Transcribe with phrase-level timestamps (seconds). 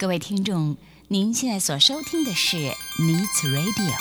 [0.00, 0.76] 各位听众，
[1.08, 2.56] 您现在所收听的是
[3.00, 3.96] Needs Radio。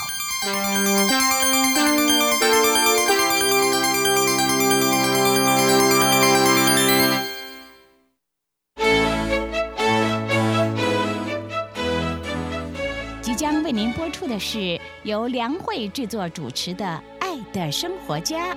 [13.24, 16.86] 即将为您播出的是由梁慧制作主持的
[17.20, 18.54] 《爱的生活家》。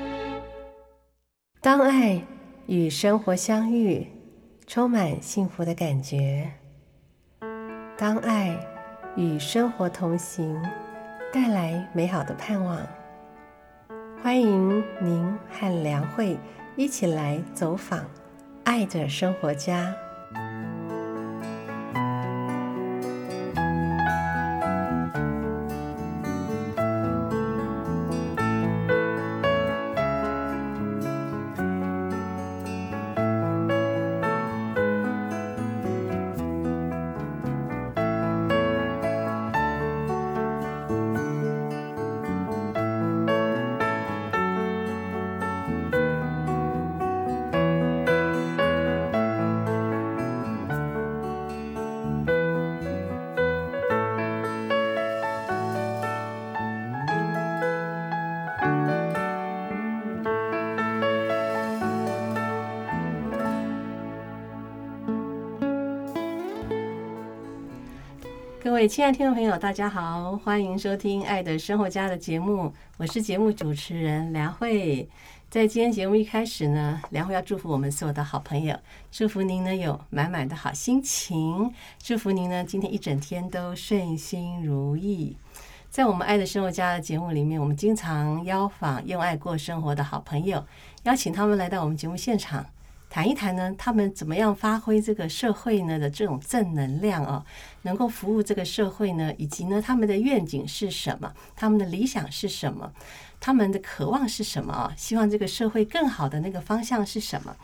[1.63, 2.23] 当爱
[2.67, 4.07] 与生活相遇，
[4.67, 6.47] 充满幸福的感觉；
[8.01, 8.59] 当爱
[9.15, 10.59] 与生活同行，
[11.31, 12.79] 带来美好的盼望。
[14.23, 16.39] 欢迎您和梁慧
[16.77, 18.03] 一起来走访
[18.65, 19.95] 爱的生活家。
[68.81, 75.07] 位亲爱的听众朋友，大家好，欢迎收听《爱的生活家》的节目，我是节目主持人梁慧。
[75.51, 78.75] 在今天节目一开始呢，梁慧要祝福我们所有的好朋友，
[79.13, 85.37] 祝福您呢有满满的好心情，祝福您呢今天一整天都顺心如意。
[85.91, 90.65] 在我们《爱的生活家》的节目里面，我们经常邀访用爱过生活的好朋友，
[91.03, 92.65] 邀请他们来到我们节目现场。
[93.11, 97.45] 谈一谈呢，他们怎么样发挥这个社会呢的这种正能量哦，
[97.83, 99.35] 能够服务这个社会呢？
[99.37, 101.35] 以及呢，他们的愿景是什么？
[101.57, 102.93] 他们的理想是什么？
[103.41, 104.95] 他们的渴望是什么啊？
[104.97, 107.57] 希望这个社会更好的那个方向是什么？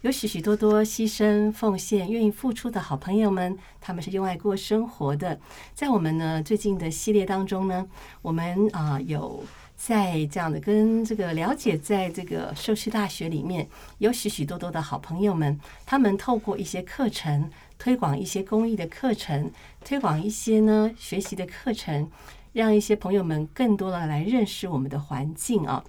[0.00, 5.38] 有许许多多牺牲奉献、愿意付出的好朋友们，他们是用爱过生活的。
[5.74, 7.86] 在我们呢最近的系列当中呢，
[8.22, 9.44] 我们啊有。
[9.86, 13.68] 在这样的跟这个了解，在这个社区大学里面，
[13.98, 19.52] 有许许多多的好朋友们，他们透过一些课程，推广一些公益的课程，
[19.84, 22.10] 推广一些呢学习的课程，
[22.54, 25.84] 让一些朋友们更多的来认识我们的环境啊。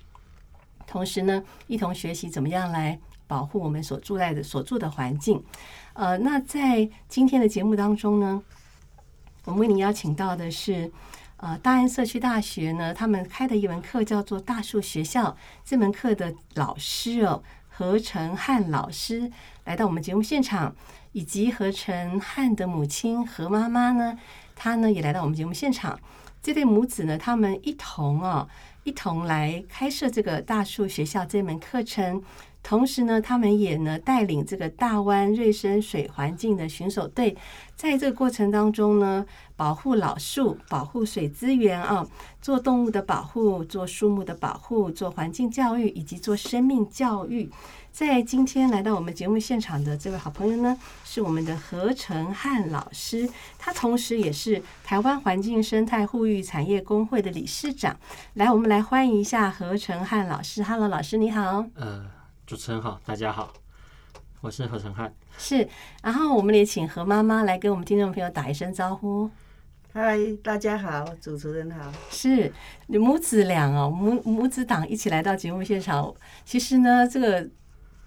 [0.86, 5.42] 同时呢，一同学习怎么样来保护我们所住在的所住的环境。
[5.94, 8.44] 呃，那在今天的节目当中呢，
[9.46, 10.92] 我们为您邀请到的是。
[11.46, 15.38] 呃，大安社区大学呢，他们开的一门课叫做大树学校。
[15.64, 19.32] 这门课的老师哦，何成汉老师
[19.66, 20.76] 来到我们节目现场，
[21.12, 24.18] 以及何成汉的母亲何妈妈呢，
[24.56, 26.00] 她呢也来到我们节目现场。
[26.42, 28.50] 这对母子呢，他们一同哦，
[28.84, 32.24] 一同来开设这个大树学校这门课程。
[32.68, 37.38] 同时呢，他们也呢带领这个大湾瑞生水环境的巡守队，
[37.76, 39.24] 在这个过程当中呢，
[39.56, 42.04] 保护老树、保护水资源啊，
[42.42, 47.48] 做动物的保护、做树木的保护、做环境教育以及做生命教育。
[47.92, 57.96] 在今天来到我们节目现场的这位好朋友呢，是我们的何成汉老师，他同时也是台湾环境生态护育产业工会的理事长。
[58.34, 60.64] 来，我们来欢迎一下何成汉老师。
[60.64, 61.64] Hello，老师你好。
[61.76, 62.15] 呃。
[62.46, 63.52] 主持人好，大家好，
[64.40, 65.12] 我是何成汉。
[65.36, 65.68] 是，
[66.04, 69.28] 然后我们也请何妈妈来跟我们听众朋友打一声招呼。
[69.92, 71.92] 嗨，大家好，主持人好。
[72.12, 72.54] 是
[72.86, 76.14] 母子俩哦，母母子党一起来到节目现场。
[76.46, 77.50] 其实呢，这个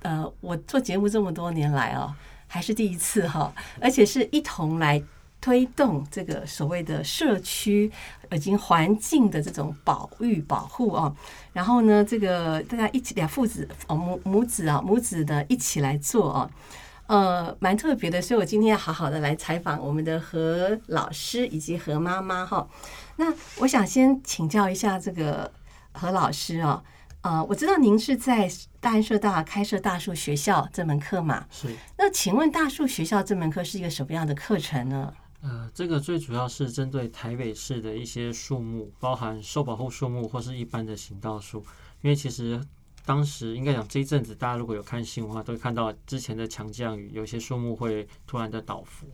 [0.03, 2.15] 呃，我做节目这么多年来哦，
[2.47, 5.03] 还是第一次哈，而且是一同来。
[5.41, 7.91] 推动这个所谓的社区
[8.32, 11.15] 已经环境的这种保育保护啊，
[11.53, 16.50] 然后呢，这个大家一起两父子哦母母子啊母子的一起来做啊，
[17.06, 22.69] 呃，蛮特别的，所以我今天要好好的来采访我们的何老师以及何妈妈哈。
[23.17, 25.50] 那我想先请教一下这个
[25.93, 26.82] 何老师啊，
[27.23, 28.50] 呃，我知道您是在
[28.81, 31.46] 大安社大开设大树学校这门课嘛？
[31.50, 31.69] 是。
[31.96, 35.14] 那请问大树学校这门课是一个什么样的课程呢？
[35.40, 41.64] 呃，这个最主要是针对台北市的一些树木，包含受保护树木或是一般的行道树。
[42.02, 42.61] 因为其实
[43.06, 49.06] 当时应该讲这一阵子，大家如果有看新闻的话，都会看到之前的强降雨，有些树木会突然的倒伏。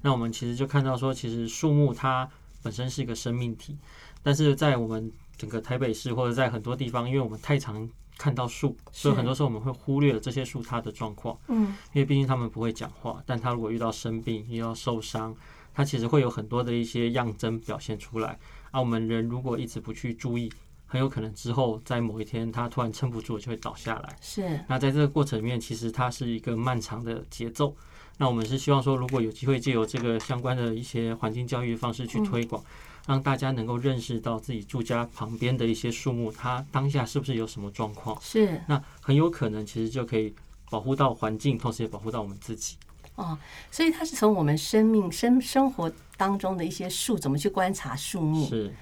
[0.00, 2.28] 那我们其实就看到说，其实树木它
[2.62, 3.76] 本身是一个生命体，
[4.22, 15.34] 但是在我们整个台北市或者在很多地方，因为我们太常看到树，所以很多时候我们会忽略了这些树它的状况，嗯，因为毕竟它们不会讲话，但它如果遇到生病、遇到受伤，
[15.76, 18.38] 它其实会有很多的一些样征表现出来。
[18.70, 20.50] 而我们人如果一直不去注意，
[20.86, 24.16] 很有可能之后在某一天它突然撑不住，就会倒下来。
[24.22, 27.76] 是，那在这个过程里面，其实它是一个漫长的节奏。
[28.16, 32.64] 那我们是希望说，如果有机会借由这个相关的一些环境教育的方式去推广，
[33.06, 38.18] 让大家能够认识到自己住家旁边的一些树木，它当下是不是有什么状况？
[38.22, 40.34] 是那很有可能其实就可以
[40.70, 42.76] 保护到环境，同时也保护到我们自己。
[43.16, 43.36] 哦，
[43.70, 48.48] 所以它是从我们生命生生活当中的一些树，怎么去观察树木？
[48.48, 48.72] 是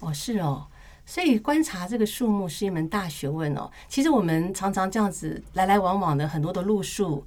[0.00, 0.66] 哦，是哦。
[1.04, 3.70] 所以观察这个树木是一门大学问哦。
[3.88, 7.26] 其实我们常常这样子来来往往的很多的路树，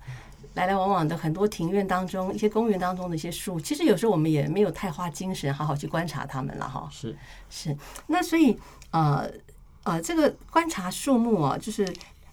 [0.54, 6.88] 来来往往的很多庭院当中、一些公园当中的一些树，其实有时候我们也没有太花精神好好去观察它们了哈。
[6.90, 7.16] 是
[7.50, 7.78] 是，
[8.08, 8.58] 那所以
[8.92, 9.30] 呃
[9.84, 11.86] 呃，这个观察树木哦，就是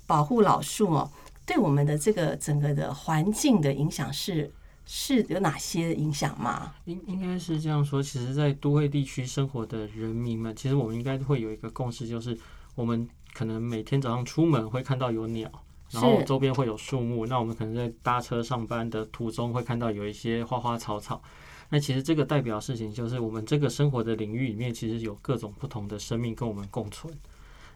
[0.07, 1.11] 保护老树哦，
[1.45, 4.51] 对我们的这个整个的环境的影响是
[4.85, 6.75] 是有哪些影响吗？
[6.85, 8.03] 应应该是这样说。
[8.03, 12.37] 其实，在都会地区生活的人民们，其实我们应该会有一个共识，就是
[12.75, 15.51] 我们可能每天早上出门会看到有鸟，
[15.91, 17.27] 然后周边会有树木。
[17.27, 21.23] 那我们可能在搭车上班的途中会看到有一些花花草草。
[21.71, 27.13] 那其实这个代表事情就是，我们这个生活的领域里面，其实有各种不同的生命跟我们共存。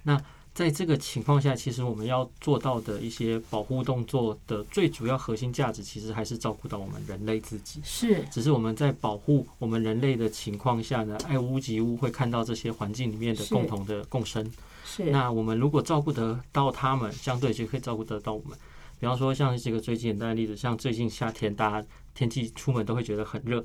[0.02, 0.20] 那
[0.56, 7.79] 在这个情况下，其实我们要做到的一些保护动作的最主要核心价值，其实还是照顾到我们人类自己。
[7.85, 14.50] 是只是我们在保护我们人类的情况下呢，爱屋及乌，会看到这些环境里面的共同的共生。
[14.82, 18.56] 是，那我们如果照顾得到他们，相对就可以照顾得到我们。
[18.99, 23.62] 比方说，像这个最简单的例子，像最近夏天，大家天气出门都会觉得很热。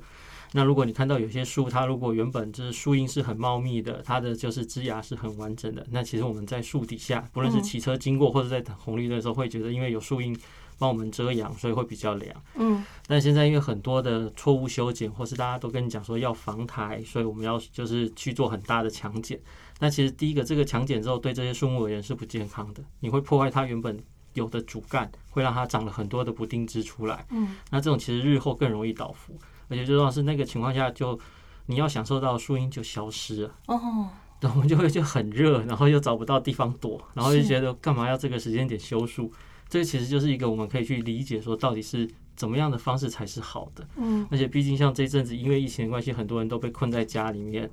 [0.52, 10.38] 那如果你看到有些树，它如果原本就是树荫是很茂密的，它的就是枝芽是很完整的，那其实我们在树底下，不论是骑车经过或者在等红绿灯的时候，会觉得因为有树荫
[10.78, 12.44] 帮我们遮阳，所以会比较凉。
[12.56, 19.40] 嗯但现在因为很多的错误修剪，或是大家都跟你讲说要防台，所以我们要就是去做很大的强剪。
[19.80, 23.98] 那其实第一个，这个强剪之后对这些树木而言是不健康的，你会破坏它原本
[24.34, 27.26] 有的主干，会让它长了很多的不定枝出来。
[27.30, 29.36] 嗯，那这种其实日后更容易倒伏，
[29.72, 31.18] 而且最重要是那个情况下就
[31.66, 33.54] 你要享受到树荫就消失了。
[33.66, 34.08] 哦，
[34.38, 39.32] 对，我们就会就很热，然后又找不到地方躲，然后就觉得干嘛要这个时间点修树？
[39.68, 43.88] 这个其实就是一个我们可以去理解说，到底是怎么样的方式才是好的。
[43.96, 47.70] 嗯而且毕竟像这一阵子因为疫情的关系，很多人都被困在家里面。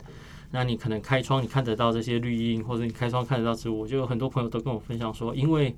[0.52, 3.86] 那你可能开窗，你看得到这些绿荫，或者你开窗看得到植物。
[3.86, 5.76] 就有很多朋友都跟我分享说，因为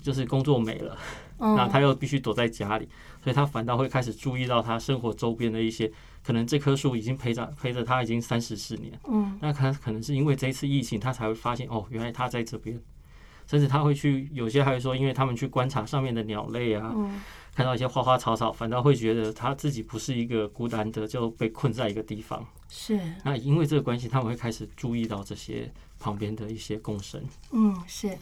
[0.00, 0.96] 就是工作没了，
[1.38, 2.88] 那嗯，他又必须躲在家里，
[3.26, 5.90] 所以他反倒会开始注意到他生活周边的一些，
[6.22, 8.96] 可能这棵树已经陪着陪着他已经三十四年。
[9.08, 12.80] 嗯那他可能是因为这一次疫情，他才会发现哦，原来他在这边，
[13.44, 17.20] 甚至他会去，有些还会说，因为他们去观察上面的鸟类啊，嗯
[17.52, 22.46] 看到一些花花草草，反倒会觉得他自己不是一个孤单的，就被困在一个地方。
[22.68, 25.68] 是，那因为这个关系，他们会开始注意到这些
[25.98, 27.20] 旁边的一些共生。
[27.50, 28.16] 嗯是。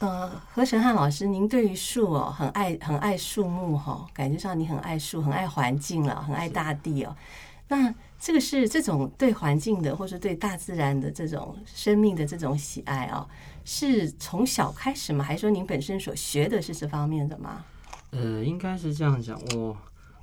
[0.00, 7.16] 呃，何成汉老师，您对于树哦，很爱很爱树木哈、感觉上你很爱树，很爱环境了，很爱大地哦。
[7.66, 13.28] 那这个是这种对环境的，或是对大自然的这种生命的这种喜爱哦，
[13.64, 15.24] 是从小开始吗？
[15.24, 17.64] 还是说您本身所学的是这方面的吗？
[18.10, 19.38] 呃，应该是这样讲。
[19.56, 19.76] 我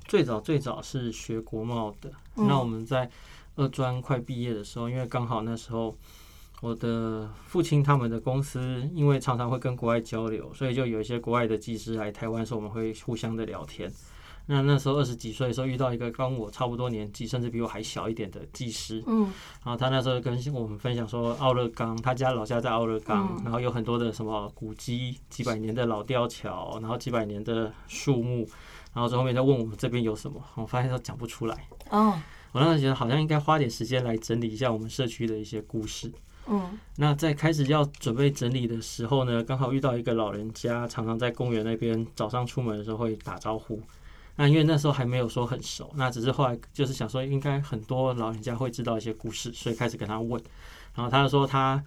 [0.06, 3.08] 最早最早是学国贸的，嗯那我们在
[3.56, 5.94] 二专快毕业的时候，因为刚好那时候
[6.62, 13.92] 我的父亲他们的公司，因为常常会跟国外交流，所以就有一些国外的技师来台湾的时候，我们会互相的聊天。
[14.48, 19.24] 那那时候二十几岁的时候，遇到一个跟我差不多年纪，甚至比我还小一点的技师，嗯
[19.64, 28.48] 然后他那时候跟我们分享说，奥勒冈，他家老家在奥勒冈，嗯然后有很多的什么古迹，几百年的老吊桥，然后几百年的树木，
[28.94, 31.68] 然后最后面再问我们这边有什么，我发现都讲不出来。
[31.90, 32.16] 哦
[32.52, 36.10] 我那时候觉得好像应该花点时间来整理一下我们社区的一些故事。
[36.48, 43.80] 嗯那在开始要准备整理的时候呢，刚好遇到一个老人家，常常在公园那边早上出门的时候会打招呼。
[44.36, 50.40] 那因为那时候还没有说很熟，那只是后来就是想说，应该很多老人家会知道一些故事，所以开始跟他问。
[50.94, 51.82] 然后他就说他，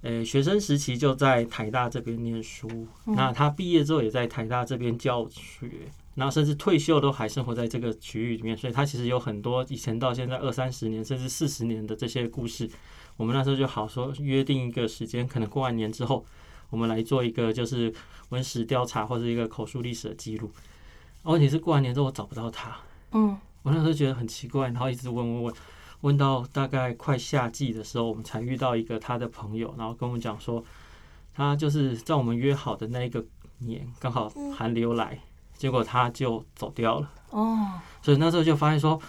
[0.00, 2.68] 呃，学生时期就在台大这边念书，
[3.04, 5.70] 那他毕业之后也在台大这边教学，
[6.16, 12.68] 然后甚至退休都还生活在这个区域里面，所以他其实有很多以前到现在二三十年甚至四十年的这些故事。
[13.16, 16.24] 我们那时候就好说约定一个时间，可能过完年之后，
[16.70, 17.92] 我们来做一个就是
[18.30, 20.50] 文史调查或者一个口述历史的记录。
[21.24, 22.76] 问题是过完年之后我找不到他，
[23.12, 25.54] 嗯我那时候觉得很奇怪，然后一直问问问，
[26.00, 30.64] 问到大概快夏季的时候，我们才遇到一个他的朋友，然后跟我们讲说，
[31.32, 33.24] 他就是在我们约好的那一个
[33.58, 35.16] 年，刚好寒流来，
[35.56, 37.08] 结果他就走掉了。
[37.30, 39.00] 哦，所以那时候就发现说，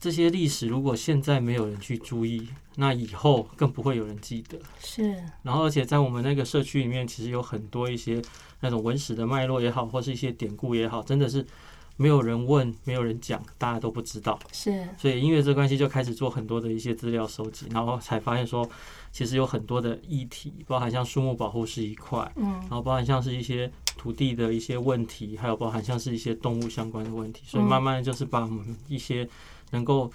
[0.00, 4.58] 这些历史如果现在没有人去注意，那以后更不会有人记得。
[4.82, 8.22] 是，然后而且在我们那个社区里面，其实有很多一些
[8.60, 11.44] 那种文史的脉络也好，或是一些典故也好，真的是
[11.98, 14.38] 没有人问，没有人讲，大家都不知道。
[14.52, 18.66] 是，所以因为这关系，就开始做很多的一些资料收集，然后才发现说，
[19.12, 27.66] 其实有很多的议题，包含像树木保护是一块，嗯然后包含像是一些土地的一些问题，还有包含像是一些动物相关的问题，所以嗯。
[27.66, 29.28] 慢慢地就是把我们一些
[29.72, 30.10] 能够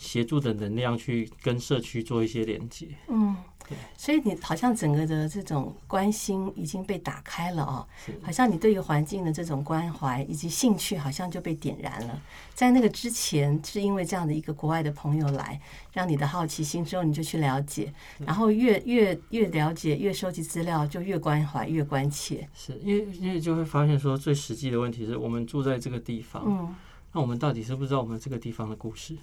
[0.00, 2.88] 协助的能量去跟社区做一些连接。
[3.08, 3.36] 嗯
[3.68, 7.86] 对，所以你好像整个的这种关心已经被打开了哦，
[8.20, 12.20] 好像你对于环境的这种关怀以及兴趣，好像就被点燃了。
[12.52, 15.60] 在那个之前，是因为这样的一个国外的朋友来，
[15.92, 22.48] 让你的好奇心之后，你就去了解，然后越越越了解，越收集资料，就越关怀，越关切。
[22.52, 26.74] 是因为因为就会发现说，最实际的问题是我们住在这个地方，嗯
[27.12, 29.16] 那我们到底知不知道我们这个地方的故事？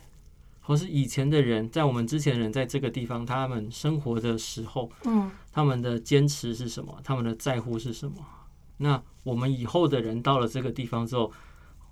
[0.67, 6.99] 或是以前的人，在我们之前的人在这个地方，他们生活的时候，嗯他们的坚持是什么？
[7.05, 8.17] 他们的在乎是什么？
[8.75, 11.31] 那我们以后的人到了这个地方之后，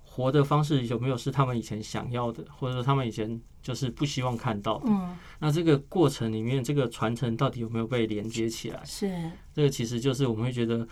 [0.02, 4.88] 活的方式有没有是他们以前想要的，或者说他们以前就是不希望看到的？
[4.88, 8.84] 嗯，那这个过程里面，这个传承到底有没有被连接起来？
[8.84, 9.10] 是
[9.54, 10.86] 这个其实就是我们会觉得，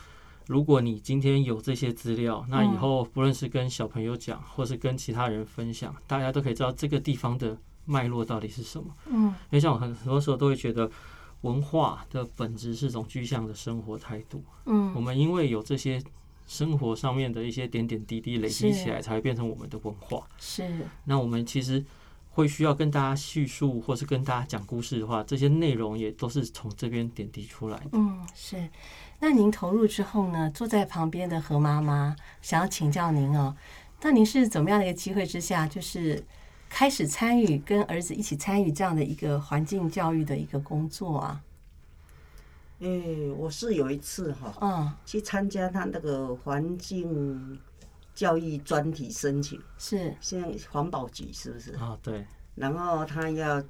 [0.46, 8.86] 如果你今天有这些资料，那以后不论是跟小朋友讲，或是跟其他人分享，大家都可以知道这个地方的脉络到底是什么。
[9.06, 10.90] 嗯因为像我很很多时候都会觉得，
[11.42, 14.42] 文化的本质是一种具象的生活态度。
[14.66, 16.02] 嗯我嗯们因为有这些
[16.46, 20.26] 生活上面的一些点点滴滴累积起来，才会变成我们的文化。
[20.38, 21.84] 是那我们其实
[22.30, 27.90] 会需要跟大家叙述，或是跟大家讲故事的话，这些内容也都是从这边点滴出来的。
[27.92, 28.68] 嗯是。
[29.20, 30.50] 那您投入之后呢？
[30.50, 33.56] 坐在旁边的何妈妈想要请教您哦，
[34.02, 36.22] 那您是怎么样的一个机会之下，就是
[36.68, 41.42] 开始参与跟儿子一起参与这样的一个环境教育的一个工作啊？
[42.80, 47.58] 诶、我是有一次哈、嗯，去参加他那个环境
[48.14, 50.14] 教育专题申请，是。
[50.20, 51.72] 现在环保局是不是？
[51.76, 53.62] 啊，对，然后他要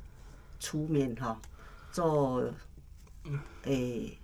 [0.58, 1.38] 出面哈、
[1.92, 2.42] 做
[3.64, 4.18] 诶、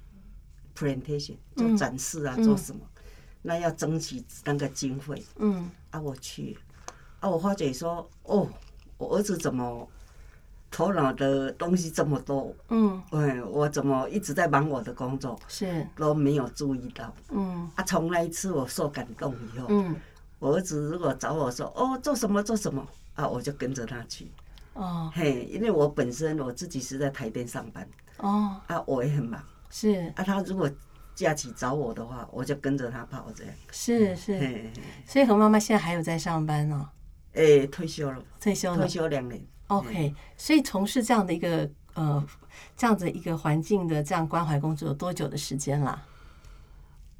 [0.74, 2.42] presentation 做嗯展示啊，嗯。
[2.42, 2.80] 做什么？
[3.42, 5.22] 那要争取那个经费。
[5.36, 5.70] 嗯。
[5.90, 6.56] 啊，我去
[7.20, 8.48] 啊，我发觉说哦，
[8.98, 9.86] 我儿子怎么
[10.70, 12.54] 头脑的东西这么多？
[12.68, 17.84] 嗯哎，我怎么一直在忙我的工作，是都没有注意到嗯啊？
[17.84, 19.94] 从那一次我受感动以后，嗯
[20.38, 24.30] 我儿子如果找我说哦做什么做什么啊，我就跟着他去。
[24.72, 27.86] 哦嘿，因为我本身我自己是在台电上班
[28.18, 30.22] 哦啊，我也很忙是啊。
[30.24, 30.70] 他如果
[31.14, 33.52] 假期找我的话，我就跟着他跑这样。
[33.72, 34.70] 是是，
[35.04, 36.88] 所以何妈妈现在还有在上班哦，
[37.34, 38.88] 诶，退休了，退休了退。
[38.88, 39.40] 休两年。
[39.68, 42.24] OK，所以从事这样的一个呃
[42.76, 46.02] 这样子一个环境的这样关怀工作有多久的时间啦？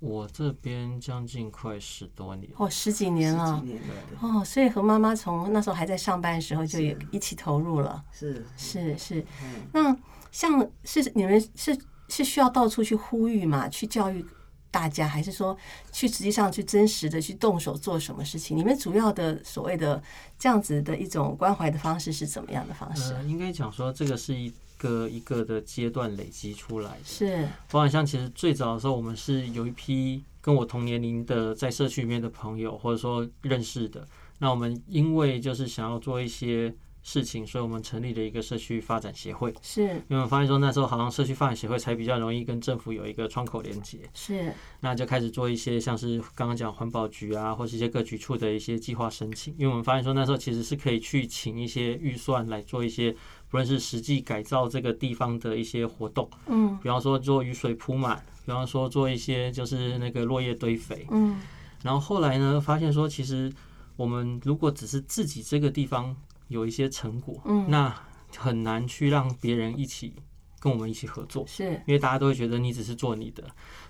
[0.01, 2.51] 我这边将近快十多年。
[2.57, 3.67] 哦，十几年十了几。
[3.67, 8.03] 年了，对哦，所以和妈妈从那时候还在上班的时候就也一起投入了。
[8.11, 9.97] 是是是，嗯那
[10.33, 14.25] 像是你们是是需要到处去呼吁嘛，去教育
[14.71, 15.57] 大家，还是说
[15.93, 18.57] 去实际上去真实的去动手做什么事情？
[18.57, 20.03] 你们主要的所谓的
[20.39, 23.13] 这样子的一种关怀的方式是怎么样的方式？
[23.15, 27.05] 呃，应该讲说这个是一个一个的阶段累积出来的。
[27.05, 34.07] 是包含像其实最早的时候，我们是有一批跟我同年龄的在社区里面的朋友，或者说认识的。
[34.39, 36.75] 那我们因为就是想要做一些
[37.11, 39.53] 事情，所以我们成立了一个社区发展协会。
[39.61, 49.53] 是因为我们发现说那时候好像社区发展协会才比较容易跟政府有一个窗口连接，是那就开始做一些像是刚刚讲环保局啊，或是一些各局处的一些计划申请。
[49.59, 53.11] 因为我们发现说那时候其实是可以去请一些预算来做一些，
[53.49, 56.31] 不论是实际改造这个地方的一些活动。
[56.47, 61.07] 嗯比方说做雨水铺满，比方说做一些就是那个落叶堆肥。
[61.11, 61.41] 嗯
[61.83, 63.51] 然后后来呢，发现说其实
[63.97, 66.15] 我们如果只是自己这个地方
[66.51, 67.95] 有一些成果，嗯那
[68.37, 70.13] 很难去让别人一起
[70.61, 71.45] 跟我们一起合作。
[71.47, 73.43] 是因为大家都会觉得你只是做你的，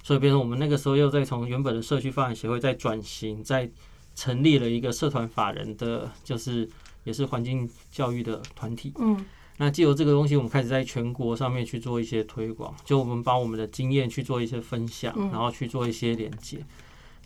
[0.02, 3.68] 所以变成我们那个时候又在从原本的社区发展协会再转型，再
[4.14, 6.68] 成立了一个社团法人的，就是
[7.04, 8.92] 也是环境教育的团体。
[8.98, 9.24] 嗯
[9.56, 16.64] 那借由这个东西，我们开始在全国上面去做一些推广，就我们把我们的经验去做一些分享，嗯然后去做一些连接，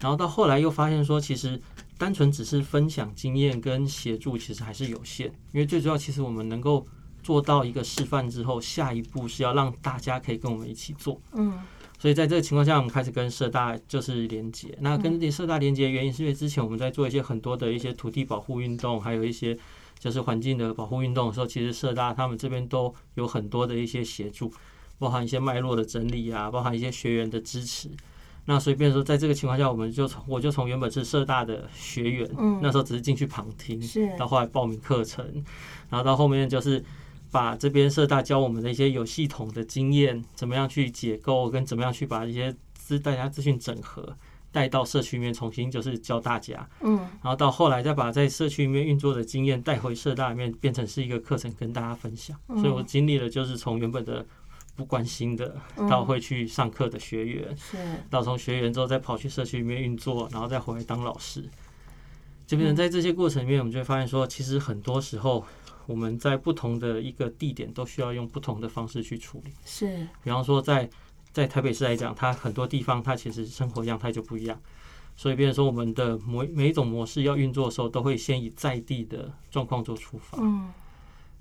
[0.01, 1.61] 然后到后来又发现说，其实
[1.97, 6.87] 单纯只是分享经验跟协助，其实还是有限，因为最主要其实我们能够
[7.23, 11.21] 做到一个示范之后，下一步是要让大家可以跟我们一起做。
[11.33, 11.59] 嗯
[11.97, 14.77] 所以在这个情况下，我们开始跟社大就是连接。
[14.81, 19.57] 那跟社大连接的原因，是因为之前我们在做一些很多的一些土地保护运动，还有一些
[19.99, 24.53] 就是环境的保护运动的时候，其实社大他们这边都有很多的一些协助，
[24.99, 27.89] 包含一些脉络的整理啊，包含一些学员的支持。
[28.47, 35.25] 那所以，变说，在这个情况下，我们就从我就从原本是社大的学员，嗯那时候只是进去旁听，是到后来报名课程，
[35.89, 36.85] 然后到后面就是
[37.31, 44.15] 把这边社大教我们的一些有系统的经验，怎么样去解构，跟怎么样去把一些资大家资讯整合
[44.53, 52.39] 带到社区里面，重新就是教大家，嗯然后到后来再把在社区里面运作的经验带回社大里面，变成是一个课程跟大家分享。
[52.49, 54.25] 嗯所以我经历了就是从原本的
[54.77, 55.57] 不关心的，
[55.89, 57.77] 到会去上课的学员，是。
[58.11, 61.49] 到从学员之后再跑去社区里面运作，然后再回来当老师。
[62.47, 65.45] 这边在这些过程里面，我们就会发现说，其实很多时候
[65.87, 69.53] 我们在不同的一个地点都需要用不同的方式去处理。
[69.65, 70.07] 是。
[70.23, 70.89] 比方说在
[71.33, 74.61] 在台北市来讲，它很多地方它其实生活样态就不一样，
[75.17, 80.71] 所以变成说我们的每每一种模式要运作的时候，都会先以在地的状况做出发，嗯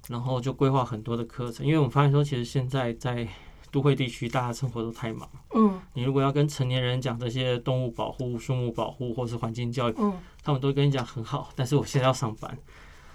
[0.07, 1.65] 然后就规划很多的课程。
[1.65, 3.27] 因为我们发现说，其实现在在
[3.71, 5.29] 都会地区，大家生活都太忙。
[5.55, 5.79] 嗯。
[5.93, 10.13] 你如果要跟成年人讲这些动物保护、树木保护或是环境教育，嗯。
[10.43, 12.57] 他们都会跟你讲很好，但是我现在要上班，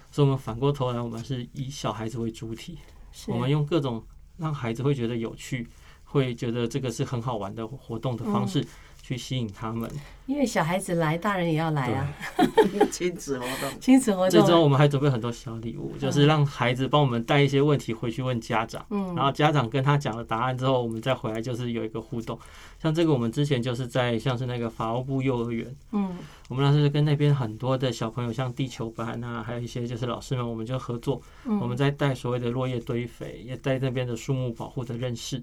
[0.09, 2.79] 所以我们反过头来，我们是以小孩子为主体，
[3.27, 4.03] 我们用各种
[4.37, 5.67] 让孩子会觉得有趣，
[6.03, 8.65] 会觉得这个是很好玩的活动的方式
[9.09, 9.89] 去吸引他们。
[10.27, 12.07] 因为小孩子来，大人也要来啊，
[12.91, 22.37] 亲子活动，亲子活这周动，我们还准备很多小礼物，就是让孩子帮我们带一些问题回去问家长，嗯然后家长跟他讲了答案之后，我们再回来就是有一个互动。
[22.79, 25.75] 像这个我们之前就是在像是那个法务部幼儿园。
[25.93, 26.15] 嗯
[26.47, 35.41] 我们那时候跟那边很多的小朋友，像地球班啊，还有一些就是老师们，我们就合作，嗯我们在带所谓的落叶堆肥，也带那边的树木保护的认识。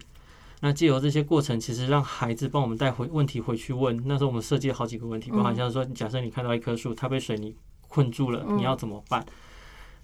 [0.66, 4.02] 那借由这些过程，其实让孩子帮我们带回问题回去问。
[4.04, 7.54] 那时候我们设计了好几个问题，包含像说，假设你看到一棵树，它被水泥
[7.86, 9.24] 困住了，嗯你要怎么办？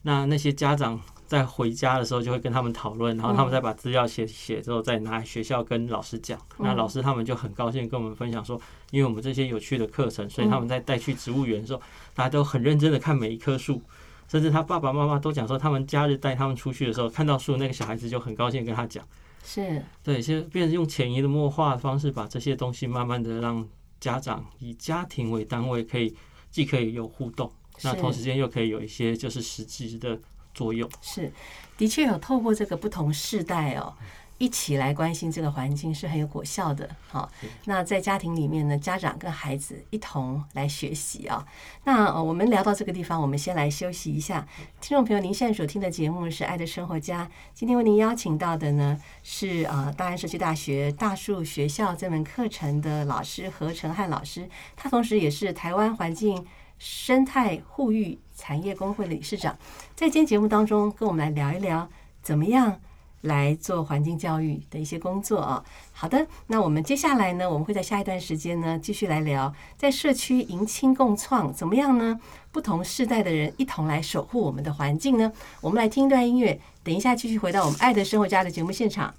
[0.02, 6.38] 那那些家长在回家的时候就会跟他们讨论，然后他们再把资料写写之后，再拿来学校跟老师讲。
[6.58, 8.60] 那老师他们就很高兴跟我们分享说，
[8.92, 11.82] 因为我们这些有趣的课程，所以他们在带去植物园的时候，
[12.14, 13.82] 大家都很认真的看每一棵树。
[14.28, 19.04] 甚至他爸爸妈妈都讲说，他们假日带他们出去的时候，看到树，那个小孩子就很高兴跟他讲。
[19.42, 23.68] 是对，现在变成用潜移的默化的方式，把这些东西慢慢的让
[24.00, 26.14] 家长以家庭为单位，可以
[26.50, 27.52] 既可以有互动，
[27.82, 30.18] 那同时间又可以有一些就是实际的
[30.54, 30.88] 作用。
[31.00, 31.32] 是，
[31.76, 33.94] 的确有透过这个不同世代哦。
[34.42, 36.90] 一起来关心这个环境是很有果效的。
[37.08, 37.30] 好，
[37.66, 41.46] 那在家庭里面呢，家长跟孩子一同来学习啊。
[41.84, 44.44] 那呃我们聊到这个地方，我们先来休息一下。
[44.80, 47.24] 听众朋友，您现在所听的节目是《爱的生活家》，
[47.54, 56.44] 今天为您邀请到的呢是呃大安社区大学大树学校这门课程的老师何成汉老师，他同时也是台湾环境。
[56.84, 59.56] 生态护育产业工会的理事长，
[59.94, 61.88] 在今天节目当中，跟我们来聊一聊
[62.20, 62.80] 怎么样
[63.22, 65.64] 来做环境教育的一些工作啊。
[65.92, 72.20] 好的，那我们接下来呢，我们会在下一段时间呢，继续来聊在社区迎亲共创怎么样呢？
[72.52, 75.32] 不同世代的人一同来守护我们的环境呢？
[75.60, 79.12] 我们来听一段音乐，等一下继续回到我们爱的生活家的节目现场。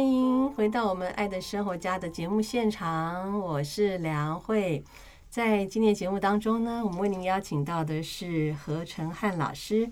[0.00, 4.82] 欢迎回到我们《爱的生活家》的节目现场，我是梁慧。
[5.28, 9.90] 在今天节目当中呢，我们为您邀请到的是何成汉老师。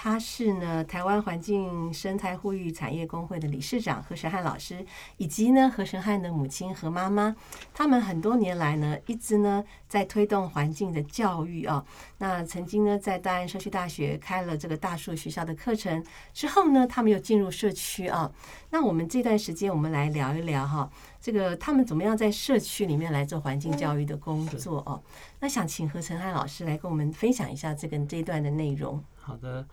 [0.00, 7.34] 他是呢台湾环境生态护育产业工会的理事长何神汉老师，以及呢何神汉的母亲何妈妈，
[7.74, 11.84] 他们很多年来呢一直呢在推动环境的教育啊。
[12.18, 18.30] 那曾经呢在大安社区大学开了这个大树学校的课程之后呢，他们又进入社区啊。
[18.70, 20.88] 那我们这段时间我们来聊一聊哈，
[21.28, 24.98] 这个他们怎么样在社区里面来做环境教育的工作哦。
[25.40, 29.04] 那想请何成汉老师来跟我们分享一下这个这一段的内容。
[29.20, 29.68] 好的。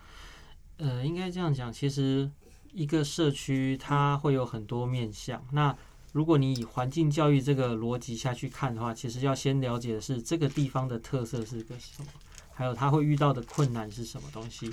[0.75, 2.29] 呃，应该这样讲，其实
[2.73, 5.41] 一个社区它会有很多面向。
[5.53, 5.73] 那
[6.11, 12.07] 如果你以环境教育这个逻辑下去看的话，其实要先了解的是这个地方的特色是个什么，
[12.53, 14.69] 还有它会遇到的困难是什么东西。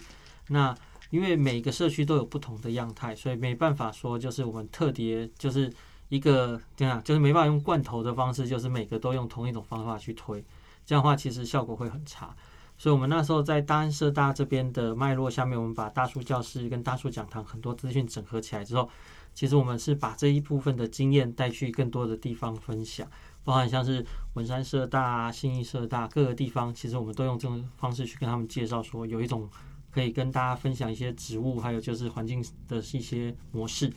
[0.48, 0.76] 那
[1.10, 5.72] 因为每个社区都有不同的样态，所以没办法说就是我们特别就是
[6.12, 10.44] 一个这样，就是没办法用罐头的方式，就是每个都用同一种方法去推，
[10.84, 12.36] 这样的话其实效果会很差。
[12.76, 18.86] 所以，我们那时候在大安社大这边的脉络下面，我们把大树教室跟大树讲堂很多资讯整合起来之后，
[19.32, 23.08] 其实我们是把这一部分的经验带去更多的地方分享，
[23.42, 29.48] 包含像是文山社大、信义社大各个地方，其实我们都用这种方式去跟他们介绍，说有一种
[29.90, 33.90] 可以跟大家分享一些植物，还有就是环境的一些模式。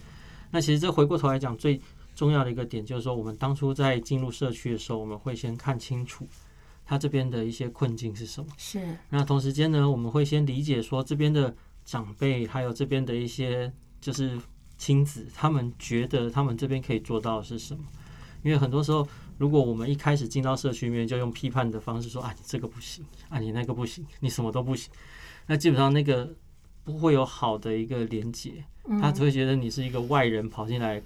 [0.52, 1.82] 那其实这回过头来讲，最
[2.16, 6.28] 重要的一个点就是说，我们当初在进入社区的时候，我们会先看清楚。
[6.88, 8.48] 他这边的一些困境是什么？
[8.58, 8.80] 是。
[9.10, 14.40] 那同时间呢，我们会先理解说这边的长辈，还有这边的一些就是
[14.78, 17.84] 亲子，他们觉得他们这边可以做到的是什么？
[18.44, 19.08] 因为很多时候，
[19.40, 24.92] 如果我们一开始进到社区里面就用批判的方式说啊，你这个不行，啊你那个不行，你什么都不行，
[25.48, 26.32] 那基本上那个
[26.84, 28.64] 不会有好的一个连接，
[29.02, 31.02] 他只会觉得你是一个外人跑进来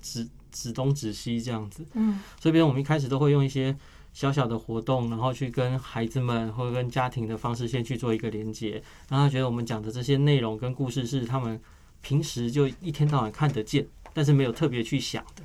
[0.00, 1.84] 指指东指西这样子。
[1.94, 2.20] 嗯。
[2.38, 3.76] 这边我们一开始都会用一些。
[4.14, 11.60] 小小的活动，然后去跟孩子们或者跟家庭的方式先去做一个连接，让他觉得我们讲的这些内容跟故事是他们
[12.00, 15.44] 平时就一天到晚看得见，但是没有特别去想的。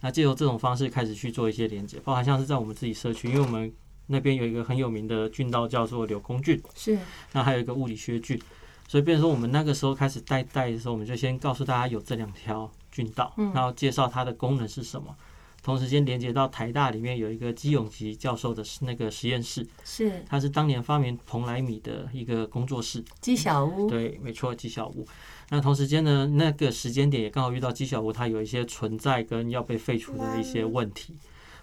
[0.00, 3.70] 那借由这种方式开始去做一些连接，包含像是在我们自己社区，因为我们
[4.06, 6.96] 那边有一个很有名的郡道叫做柳公郡，是，
[7.32, 8.40] 那还有一个物理学郡，
[8.86, 15.14] 所以变成说我们那个时候开始带带的时候，我们就先告诉大家有这两条菌道，然后介绍它的功能是什么。
[15.62, 25.06] 同时间连接到台大里面有一个基永吉教授的那个实验室，是，他是当年发明蓬莱米的一个工作室，基小屋，对，没错，基小屋。
[25.50, 31.14] 那同时间呢，那个时间点也刚好遇到基小屋，它有一些存在跟要被废除的一些问题，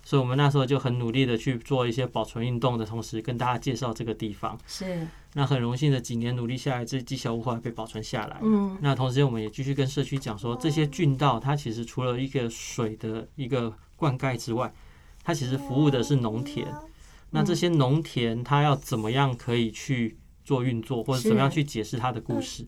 [0.06, 4.58] 所以我们那时候就很努力的去做一些保存运动的同时，跟大家介绍这个地方。
[4.68, 8.38] 是，那很荣幸的几年努力下来，这基小屋后来被保存下来。
[8.44, 14.72] 嗯，那同时间我们也继续跟社区讲说，这些郡道它其实除了一个水的一个灌溉之外，
[15.24, 16.68] 它其实服务的是农田。
[17.32, 22.66] 那这些农田，它要怎么样可以去做运作，或者怎么样去解释它的故事？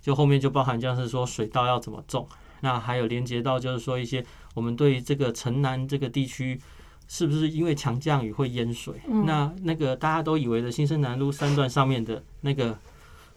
[0.00, 2.26] 就后面就包含像是说水稻要怎么种，
[2.62, 6.60] 那还有连接到就是说一些我们对于这个城南这个地区，
[7.08, 8.94] 是不是因为强降雨会淹水？
[9.24, 12.76] 那那个大家都以为的新生南路三段上面的那个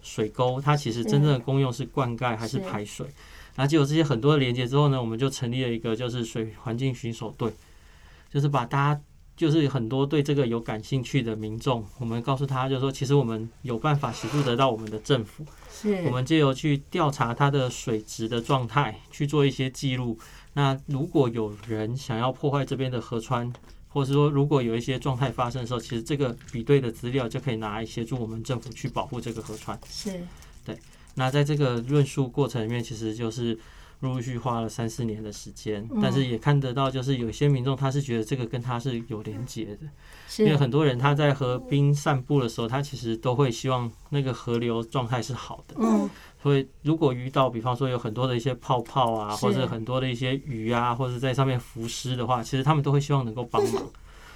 [0.01, 3.05] 水沟，它其实真正的功用是灌溉还是排水？
[3.55, 7.53] 然后就有这些很多的连接之后呢，我们就成立了一个就是水环境巡守队，
[8.31, 9.01] 就是把大家
[9.37, 20.17] 就是很多对这个有感兴趣的民众，我们告诉他，就是说其实我们有办法协助得到我们的政府，是我们借由去调查它的水质的状态，去做一些记录。
[20.53, 23.51] 那如果有人想要破坏这边的河川，
[23.89, 29.79] 或者是说如果有一些状态发生的时候，其实这个比对的资料就可以拿来协助我们政府去保护这个河川。
[29.87, 30.21] 是，
[30.65, 30.77] 对。
[31.15, 33.57] 那在这个论述过程里面，其实就是
[34.03, 39.87] 陆陆续花了三四年的时间，但是也看得到，就是有些民众他是觉得这个跟他是有连结的，
[40.39, 45.75] 因为很多人他在河滨散步的时候，他其实都会希望那个河流状态是好的。
[45.79, 46.09] 嗯，
[46.41, 53.89] 所以如果遇到比方说有很多的一些泡泡啊，或者很多的一些鱼啊，或者在上面浮尸的话，其实他们都会希望能够帮忙，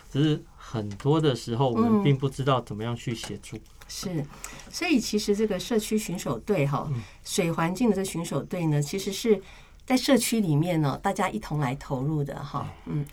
[0.10, 3.58] 只是很多的时候我们并不知道怎么样去协助。
[3.88, 4.26] 是，
[4.72, 6.92] 所以其实这个社区巡守队哈，
[7.24, 9.42] 水环境的这巡守队呢，其实是
[9.86, 13.06] 在社区里面呢，大家一同来投入的哈，嗯。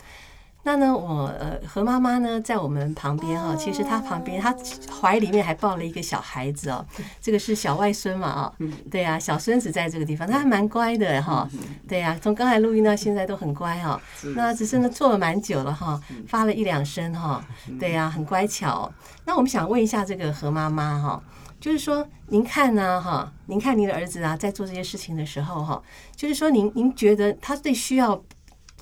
[0.66, 4.54] 那呢，我呃何妈妈呢在我们旁边哈，其实她旁边她
[4.90, 6.84] 怀里面还抱了一个小孩子哦，
[7.20, 8.52] 这个是小外孙嘛啊，
[8.90, 11.46] 对呀，小孙子在这个地方，他还蛮乖的哈，
[11.86, 14.00] 对呀，从刚才录音到现在都很乖哦，
[14.34, 17.44] 那只是呢坐了蛮久了哈，发了一两声哈，
[17.78, 18.90] 对呀，很乖巧。
[19.26, 21.22] 那我们想问一下这个何妈妈哈。
[21.60, 25.82] 就是说，您看呢，哈，您看您的儿子啊，在做这些事情的时候，哈，
[26.14, 28.22] 就是说，您您觉得他最需要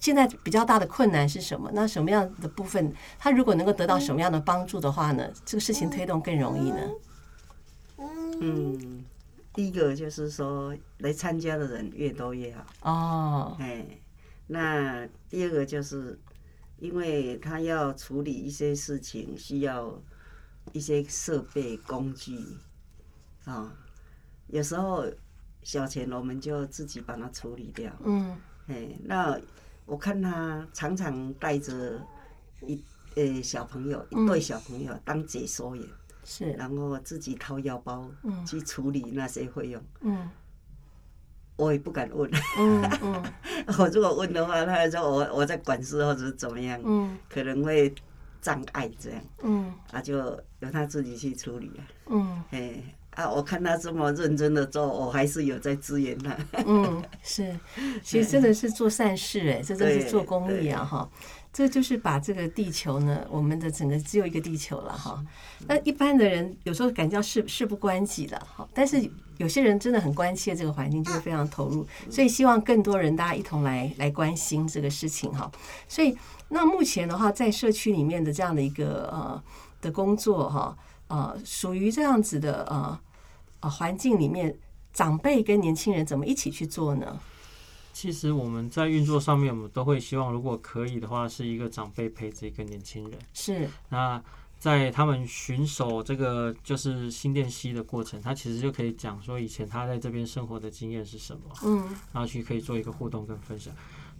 [0.02, 1.70] 现在比较大的困难是什么？
[1.72, 6.90] 那什么样的部分，他如果能够得到什么样的帮助的话呢，这个事情推动更容易呢？
[8.40, 9.04] 嗯，
[9.54, 12.66] 第一个就是说，来参加的人越多越好。
[12.82, 13.86] 哦，哎，
[14.48, 16.18] 那第二个就是，
[16.80, 20.02] 因为他要处理一些事情，需要
[20.72, 22.36] 一些设备工具
[23.44, 23.72] 啊、
[24.48, 25.04] 有时候
[25.62, 27.92] 小钱我们就自己把它处理掉。
[28.04, 28.36] 嗯
[28.66, 29.40] 哎，那
[29.86, 32.00] 我看他常常带着
[32.66, 32.82] 一
[33.16, 35.86] 呃小朋友一对小朋友当解说员，
[36.24, 38.46] 是，然后自己掏腰包嗯。
[38.46, 40.28] 去处理那些费用，嗯。
[41.56, 42.30] 我也不敢问。
[42.58, 43.22] 嗯嗯。
[43.78, 47.18] 我如果问的话，他说我我在管事或者是怎么样，嗯。
[47.28, 47.94] 可能会
[48.40, 49.72] 障碍这样，嗯。
[49.90, 50.16] 啊，就
[50.60, 51.82] 由他自己去处理啊。
[52.06, 52.42] 嗯。
[52.50, 52.82] 哎
[53.14, 56.36] 啊，我看他这么认真的做，我还是有在支援他。
[56.66, 57.54] 嗯，是，
[58.02, 61.08] 其实真的是做善事哎，这真是做公益啊哈。
[61.52, 65.22] 这就是把这个地球呢，我们的整个只有一个地球了哈。
[65.66, 71.86] 那一般的人有时候感觉到事事不关己的哈，但是有些人真的很关切这个环境，就会非常投入。
[72.08, 75.52] 所以希望更多人大家一同来来关心这个事情哈。
[75.86, 76.16] 所以
[76.48, 79.42] 那目前的话，在社区里面的这样的一个呃
[79.82, 80.74] 的工作哈，
[81.12, 82.98] 呃，属于这样子的呃
[83.60, 84.56] 呃环境里面，
[84.94, 87.20] 长辈跟年轻人怎么一起去做呢？
[87.92, 93.18] 其实我们在运作上面，我们都会希望，如果可以的话，是一个长辈陪着一个年轻人。
[93.34, 94.22] 是，那
[94.58, 103.70] 在他们巡守这个就是新店溪的过程，他其实就可以讲说以前他在这边生活的经验是什么，嗯然后去可以做一个互动跟分享。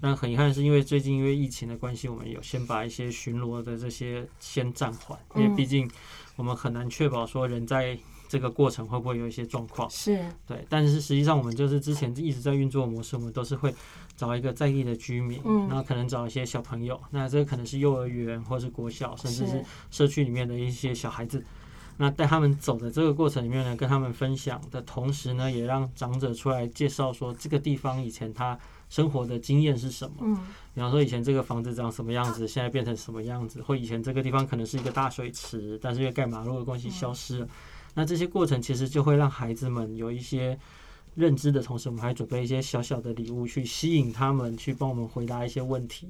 [0.05, 5.89] 那很遗憾，是因为最近因为疫情的关系，我们有先把一些巡逻的这些先暂缓，因为毕竟
[6.43, 7.97] 我们很难确保说人在
[8.29, 9.89] 这个过程会不会有一些状况。
[9.89, 13.73] 是，对，但是实际上我们就是之前一直在运作的模式，我们都是会
[14.17, 21.45] 找一个在地的居民，嗯然后可能找一些小朋友，那这个可能是幼儿园或是国小，甚至是是社区里面的一些小孩子。
[21.97, 30.17] 那带他们走的这个过程里面呢，跟他们分享的同时呢，也让长者出来介绍说这个地方以前他生活的经验是什么。
[30.21, 30.39] 嗯
[30.75, 37.49] 比方说以前这个房子长什么样子，现在变成什么样子，或以前这个地方可能是一个大水池，但是因为盖马路的关系消失了。
[37.93, 40.59] 那这些过程其实就会让孩子们有一些
[41.15, 46.09] 认知的同时，我们还准备一些小小的礼物去吸引他们，去帮我们回答一些问题。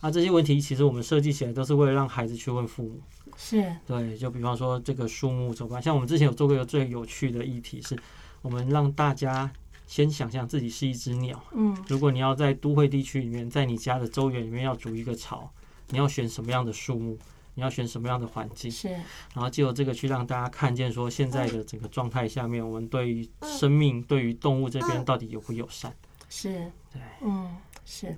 [0.00, 3.00] 啊，这些问题其实我们设计起来都是为了让孩子去问父母。
[3.36, 5.82] 是，对，就比方说这个树木怎么办？
[5.82, 7.96] 像我们之前有做过一个最有趣的议题，是
[8.42, 9.50] 我们让大家
[9.86, 11.42] 先想象自己是一只鸟。
[11.52, 11.76] 嗯。
[11.88, 15.50] 如果你要在都会地区里面，在你家的周园里面要筑一个巢，
[15.90, 17.18] 你要选什么样的树木？
[17.54, 18.70] 你要选什么样的环境？
[18.70, 25.94] 是，然后借由这个去让大家看见说，现在的整个状态下面，我们对于生命、对于动物这边到底友不友善？
[26.28, 28.16] 是，对，嗯是，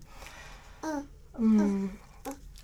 [1.37, 1.91] 嗯。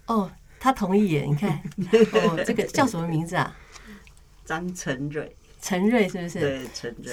[0.07, 0.31] 哦，
[0.65, 1.51] 他同意耶，你看，
[2.25, 3.55] 哦，这个叫什么名字啊？
[4.47, 6.41] 张成蕊，陈瑞是不是？
[6.41, 6.61] 对，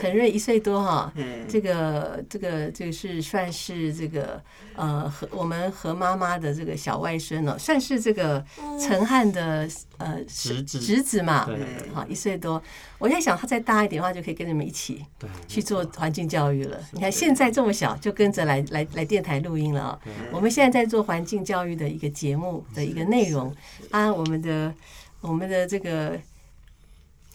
[0.02, 0.30] 陈瑞。
[0.30, 4.42] 一岁多哈，哎，这个这个这个是算是这个
[4.76, 8.44] 呃和我们何妈妈的这个小外孙哦，算是这个
[8.78, 9.66] 陈汉的
[9.98, 10.80] 呃侄子。
[10.82, 11.58] 侄子嘛，对。
[11.94, 12.62] 好一岁多。
[13.00, 15.06] 我在想他再大一点的话，就可以跟你们一起，
[15.48, 16.78] 去做环境教育了。
[16.92, 20.00] 你看现在这么小就跟着来来来电台录音了哦。
[20.32, 23.56] 我们现在在做环境教育的一个节目的一个内容。
[23.92, 24.74] 啊，我们的
[25.22, 26.20] 我们的这个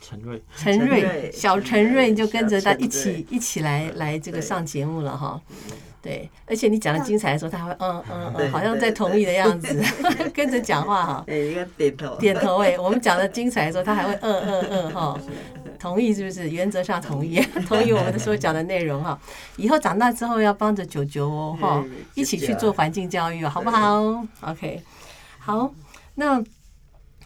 [0.09, 5.41] 陈瑞，陈瑞陈瑞小陈瑞就跟着他一起一起来来这个上节目了哈。
[6.01, 9.83] 对，而且你讲的精彩的时候，他还会嗯嗯嗯，好像在同意的样子，
[10.33, 12.79] 跟着讲话哈， 哎，一个点头，点头哎。
[12.79, 15.19] 我们讲的精彩的时候，他还会嗯嗯嗯哈，
[15.81, 16.49] 同意是不是？
[16.51, 19.19] 原则上同意，同意我们的所讲的内容哈。
[19.57, 24.81] 以后长大之后要帮着九九哦哈嗯，一起去做环境教育哦，好不好？OK，
[25.41, 25.75] 好，
[26.15, 26.41] 那。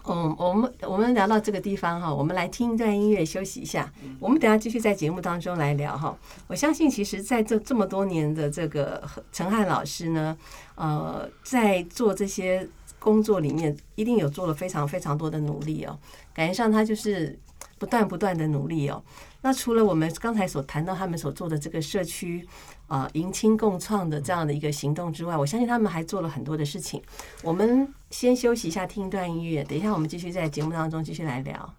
[0.07, 3.93] 嗯，我们我们聊到这个地方哈，我们来听一段音乐休息一下。
[4.19, 6.17] 我们等下继续在节目当中来聊哈。
[6.47, 10.37] 我相信，其实在这这么多年的这个陈汉老师呢，
[10.75, 12.67] 呃，在做这些
[12.99, 15.99] 工作里面，一定有做了非常非常多的努力哦。
[16.33, 17.39] 感觉上他就是
[17.79, 19.03] 不断不断的努力哦。
[19.43, 22.47] 那除了我们刚才所谈到他们所做的这个社区
[22.89, 27.03] 啊、呃迎亲共创的这样的一个行动之外，我相信他们还做了很多的事情。
[27.43, 31.75] 我们先休息一下，听一段音乐，等一下我们继续在节目当中继续来聊。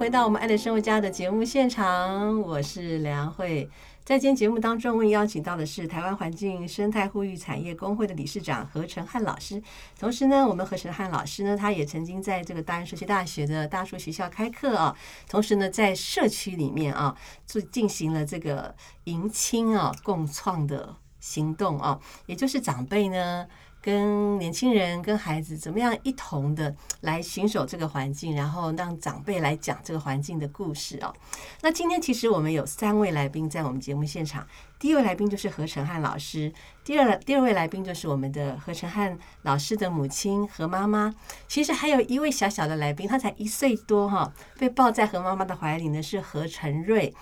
[0.00, 3.68] 回到我们《爱的生活家》的节目现场，我是梁慧。
[4.02, 9.62] 在今天节目当中，我们邀请到的是台湾环境生态护育产业工会的理事长何成汉老师。
[9.98, 14.96] 同时呢，我们何成汉老师呢，他也曾经在这个大安社区大学的大树学校开课啊。
[15.28, 23.46] 同时呢，在社区里面啊，做进行了这个迎亲啊共创的行动啊，也就是长辈呢。
[23.82, 31.14] 跟年轻人、跟孩子怎么样一同的来巡守这个环境，然后让长辈来讲这个环境的故事哦。
[31.62, 34.46] 那今天其实我们有三位来宾在我们节目现场，
[34.78, 36.52] 第一位来宾就是何成汉老师，
[36.84, 41.14] 第二第二位来宾就是我们的何成汉老师的母亲何妈妈。
[41.48, 47.14] 其实还有一位小小的来宾，他才一岁多哈，被抱在何妈妈的怀里呢，是何成瑞。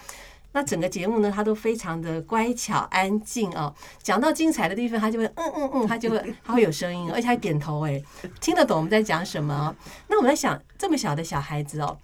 [0.52, 3.72] 那整个节目呢，他都非常的乖巧安静哦。
[4.02, 8.02] 讲到精彩的地方，他就会嗯嗯嗯，他就会他会有声音， 而且还点头哎，
[8.40, 9.74] 听得懂我们在讲什么。
[10.08, 11.96] 那我们在想，这么小的小孩子哦，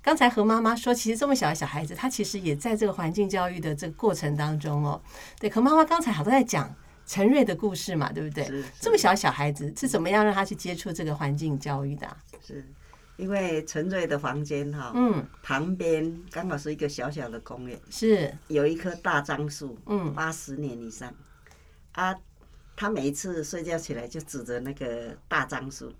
[0.00, 5.00] 刚才何妈妈说，其实这么小的小孩子，他其实也在这个环境教育的这个过程当中哦。
[5.40, 6.72] 对，何妈妈刚才好像在讲
[7.04, 8.48] 陈瑞的故事嘛，对不对？
[8.80, 12.16] 这么小小孩子是怎么样让他去接触这个环境教育的？
[12.46, 12.64] 是。
[13.18, 18.32] 因为陈瑞的房间哈，嗯，旁边刚好是一个小小的公园，是。
[18.46, 21.12] 有一棵大樟树，嗯，八十年以上，
[21.92, 22.14] 啊，
[22.76, 25.92] 他每一次睡觉起来就指着那个大樟树，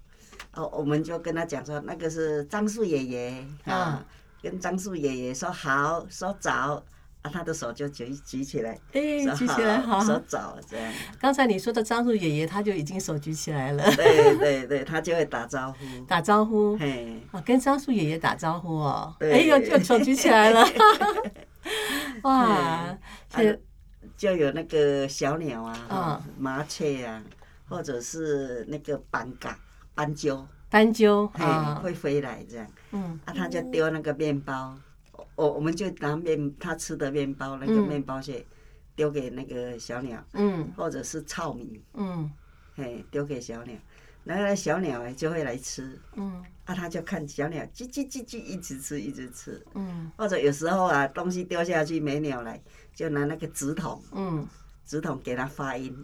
[0.54, 4.06] 哦，我们就跟他讲说，那个是樟树爷爷啊，
[4.40, 6.82] 跟樟树爷爷说好，说早。
[7.28, 10.92] 啊，他的手就举举起来，哎，举起来好，手早这样。
[11.20, 13.84] 刚才你说的张树爷爷，他就已经手举起来了。
[13.94, 16.04] 对对对，他就会打招呼。
[16.06, 19.14] 打招呼，嘿，啊，跟张树爷爷打招呼哦。
[19.20, 20.66] 哎呦，就手举起来了。
[22.22, 22.98] 哇，
[23.28, 23.56] 就
[24.16, 27.22] 就有那个小鸟啊，麻雀啊，
[27.68, 29.58] 或者是那个斑嘎、
[29.94, 32.66] 斑鸠、斑鸠，啊，会飞来这样。
[32.92, 34.74] 嗯，啊，他就丢那个面包。
[35.38, 38.44] 我我们就拿面他吃的面包，那个面包屑
[38.96, 42.28] 丢给那个小鸟，嗯，或者是糙米，嗯，
[42.74, 43.72] 嘿，丢给小鸟，
[44.24, 52.60] 然后小鸟哎就会来吃，嗯，啊，他就看小鸟叽叽叽叽一直吃一直吃，嗯，或者有时候啊东西掉下去没鸟来，
[52.92, 54.44] 就拿那个纸筒，嗯，
[54.84, 55.96] 纸筒给它发音，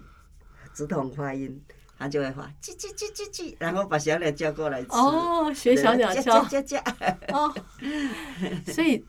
[0.73, 1.61] 纸筒发音，
[1.99, 6.79] 它就会发叽叽叽叽叽，然后把小鸟叫过来吃，哦，学小鸟叫，叫叫叫，
[7.33, 7.53] 哦，
[8.67, 9.05] 所以。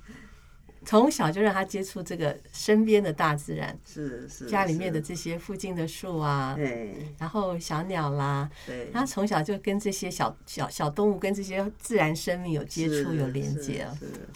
[0.86, 13.88] 从小就让他接触这个身边的大自然，是是家里面的这些附近的树啊，对，然后小鸟啦，对，他从小就跟这些小小小动物跟这些自然生命有接触有连接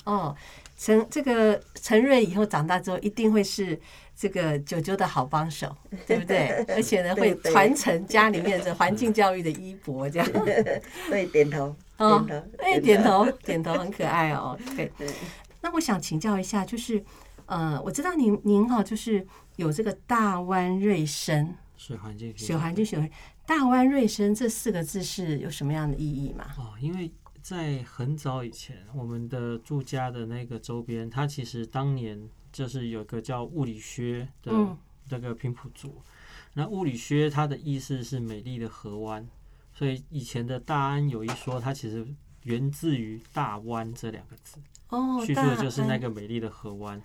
[0.03, 0.35] 哦。
[0.75, 3.77] 陈这个陈瑞以后长大之后一定会是
[4.15, 5.75] 这个九九的好帮手，
[6.07, 6.47] 对不对？
[6.69, 10.27] 而且呢，会传承家里面的环境教育的衣钵，这样。
[11.11, 14.57] 对，点头，点头，哎，点头，点头，很可爱哦。
[14.77, 14.89] 对。
[15.61, 17.03] 那我想请教一下，就是，
[17.45, 19.25] 呃，我知道您您哈，就是
[19.57, 23.11] 有这个大湾瑞生水环境水环境水
[23.45, 26.45] 大湾瑞生这四个字是有什么样的意义吗？
[26.57, 34.77] 哦，因为在很早以前，我们的住家的那个周边，它其实当年就是有个叫物理靴的
[35.09, 36.01] 那个平埔族。
[36.53, 39.27] 那物理靴它的意思是美丽的河湾，
[39.73, 42.05] 所以以前的大安有一说，它其实
[42.43, 44.59] 源自于大湾这两个字。
[45.25, 47.01] 叙述的就是那个美丽的河湾，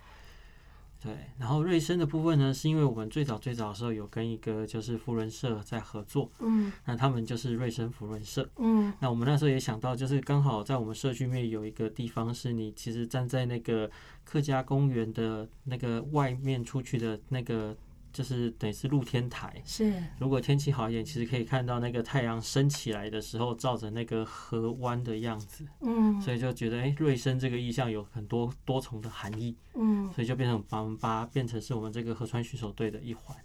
[1.01, 1.13] 对。
[1.37, 8.93] 然后瑞生的部分呢，是因为我们最早最早的时候有跟一个就是福伦社在合作，嗯，那他们就是瑞生福伦社，嗯。
[8.99, 13.89] 那我们那时候也想到，就是刚好在我们社区面有一个地方，是你其实站在那个
[14.23, 17.75] 客家公园的那个外面出去的那个。
[18.15, 19.93] 就是等于是露天台，是。
[20.17, 25.65] 如果天气好一点，其实可以看到那个太阳升起来的时候，照着那个河湾的样子。
[25.81, 26.21] 嗯。
[26.21, 29.53] 所以就觉得，哎，瑞生这个意象有很多多重的含义。
[29.73, 30.09] 嗯。
[30.13, 33.35] 所以就变成把我们把变成是我们这个河川巡守队的一环。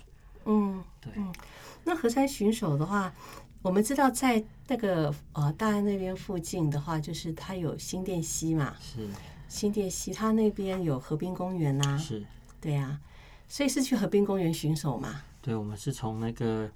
[0.44, 1.12] 嗯，对。
[1.82, 3.12] 那河川巡守的话，
[3.62, 8.76] 我们知道在那个呃大安那边附近的话，就是它有新店溪嘛。
[8.80, 9.08] 是。
[9.48, 11.98] 新店溪，它那边有河滨公园呐。
[11.98, 12.24] 是。
[12.60, 13.00] 对呀。
[13.50, 15.22] 所以是去河滨公园巡守吗？
[15.42, 16.70] 对，我们是从那个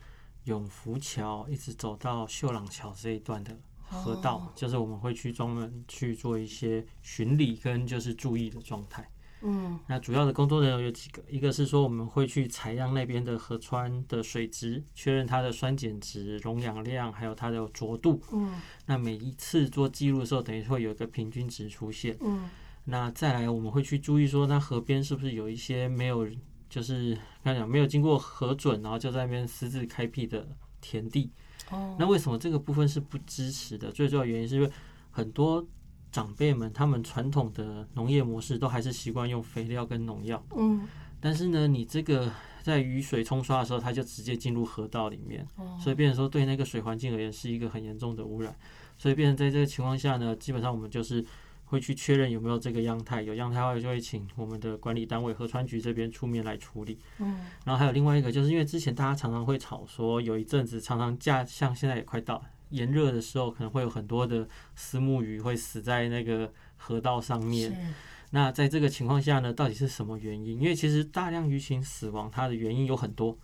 [0.47, 3.57] 永福桥一直走到秀朗桥这一段的
[3.89, 9.09] 河道，就是我们会去专门去做一些巡礼跟就是注意的状态。
[9.43, 18.21] 嗯，那主要的工作内容有几个，一个是说我们会去采样那边的河川的水质，确认它的酸碱值、溶氧量，还有它的浊度。
[18.33, 22.17] 嗯，那每一次做记录的时候，等于会有一个平均值出现。
[22.21, 22.51] 嗯，
[22.87, 26.27] 那再来我们会去注意说，那河边是不是有一些没有。
[26.69, 30.47] 就是刚讲没有经过核准，然后就在那边私自开辟的
[30.81, 31.31] 田地。
[31.71, 33.91] 哦，那为什么这个部分是不支持的？
[33.91, 34.71] 最重要原因是因为
[35.11, 35.67] 很多
[36.11, 40.87] 长辈们他们传统的农业模式都还是习惯用肥料跟农药，嗯，
[41.21, 42.31] 但是呢，你这个
[42.63, 48.55] 在雨水冲刷的时候，它就直接进入河道里面，哦所以变成说对那个水环境而言是一个很严重的污染。
[48.97, 51.25] 所以变成在这个情况下呢，基本上我们就是
[51.65, 56.99] 会去确认有没有这个样态，有样态的话就会请我们的管理单位河川局这边出面来处理。
[57.19, 67.95] 嗯，然后还有另外一个，就是因为之前大家常常会吵说，有一阵子常常架，像现在也快到炎热的时候，可能会有很多的丝木鱼会死在那个河道上面。
[68.31, 70.61] 那在这个情况下呢，到底是什么原因？
[70.61, 73.39] 因为其实大量鱼群死亡，它的原因有很多，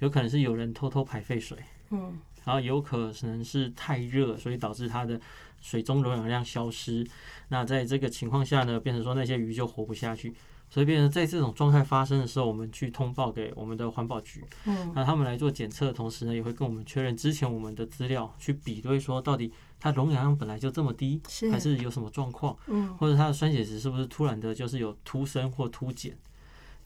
[0.00, 1.56] 有可能是有人偷偷排废水，
[1.90, 5.20] 嗯，然后有可能是太热，所以导致它的
[5.60, 7.06] 水中溶氧量消失。
[7.48, 10.34] 那在这个情况下呢，变成说那些鱼就活不下去，
[10.70, 26.16] 所以变成在这种状态发生的时候，我们去通报给我们的环保局，嗯，那他们来做检测的同时呢，也会跟我们确认之前我们的资料，去比对说到底它溶氧量本来就这么低，是还是有什么状况，嗯，或者它的酸血值是不是突然的就是有突升或突减，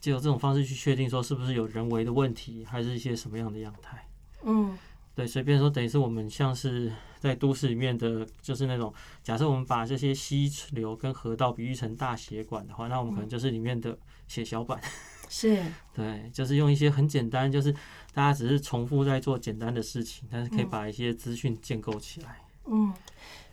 [0.00, 4.04] 就用这种方式去确定说是不是有人为的问题，还是一些什么样的样态。
[4.44, 4.76] 嗯，
[5.18, 13.98] 对，随便说，等于是我们像是在都市里面的，就是那种假设我们把这些溪流跟河道比喻成大血管的话，那我们可能就是里面的
[14.28, 14.80] 血小板。
[15.28, 15.60] 是，
[15.92, 17.72] 对，就是用一些很简单，就是
[18.14, 22.36] 大家只是重复在做简单的事情，但是可以把一些资讯建构起来。
[22.66, 22.94] 嗯，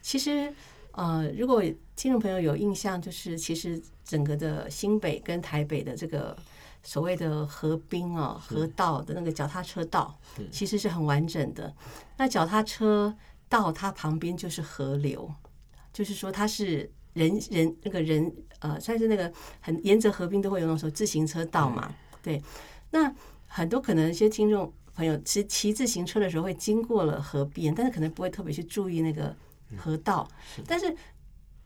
[0.03, 0.53] 其实
[0.91, 1.63] 呃，如果
[1.95, 6.37] 听众朋友有印象，就是其实整个的新北跟台北的这个
[6.85, 10.15] 所谓的河滨哦，河道的那个脚踏车道，
[10.51, 11.73] 其实是很完整的。
[12.15, 13.13] 那脚踏车
[13.49, 15.29] 道它旁边就是河流，
[15.91, 22.41] 就是说它是人人那个人呃，算是那个很沿着河滨都会有那种自行车道嘛，对。
[22.91, 23.11] 那
[23.47, 29.35] 很多可能一些听众朋友骑骑自行车的时候会经过了河边，但是可能不会特别去注意那个
[29.75, 30.27] 河道，
[30.67, 30.95] 但是。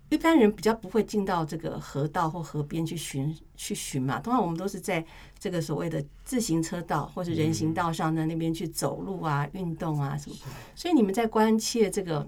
[0.10, 5.05] 一般人比较不会进到这个河道或河边去巡去巡嘛，通常我们都是在
[5.38, 10.36] 这个所谓的自行车道或是人行道上，在那边去走路啊、运动啊什么。
[10.76, 12.28] 所以你们在关切这个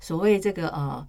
[0.00, 1.06] 所谓这个呃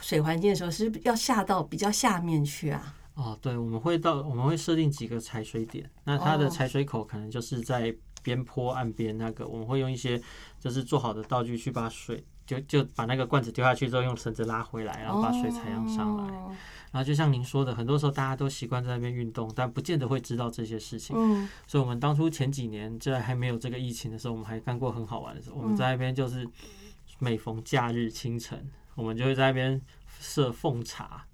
[0.00, 2.96] 水环境的时候，是不是要下到比较下面去啊？
[3.14, 10.20] 哦，对，我们会到我们会设定几个采水点，那它的哦采水口可能就是在边坡岸边那个，我们会用一些
[10.58, 12.24] 就是做好的道具去把水。
[12.50, 16.24] 就就把那个罐子丢下去之后，用绳子拉回来，然后把水采样上来。
[16.34, 16.52] 哦
[16.92, 21.14] 然后就像您说的，很多时候大家都习惯在那边运动，但不见得会知道这些事情。
[21.16, 25.52] 嗯所以，我们当初前几年在还没有这个疫情的时候，我们还干过很好玩的事。
[25.54, 26.44] 我们在那边就是
[27.20, 29.80] 每逢假日清晨，我们就会在那边
[30.18, 31.24] 设奉茶。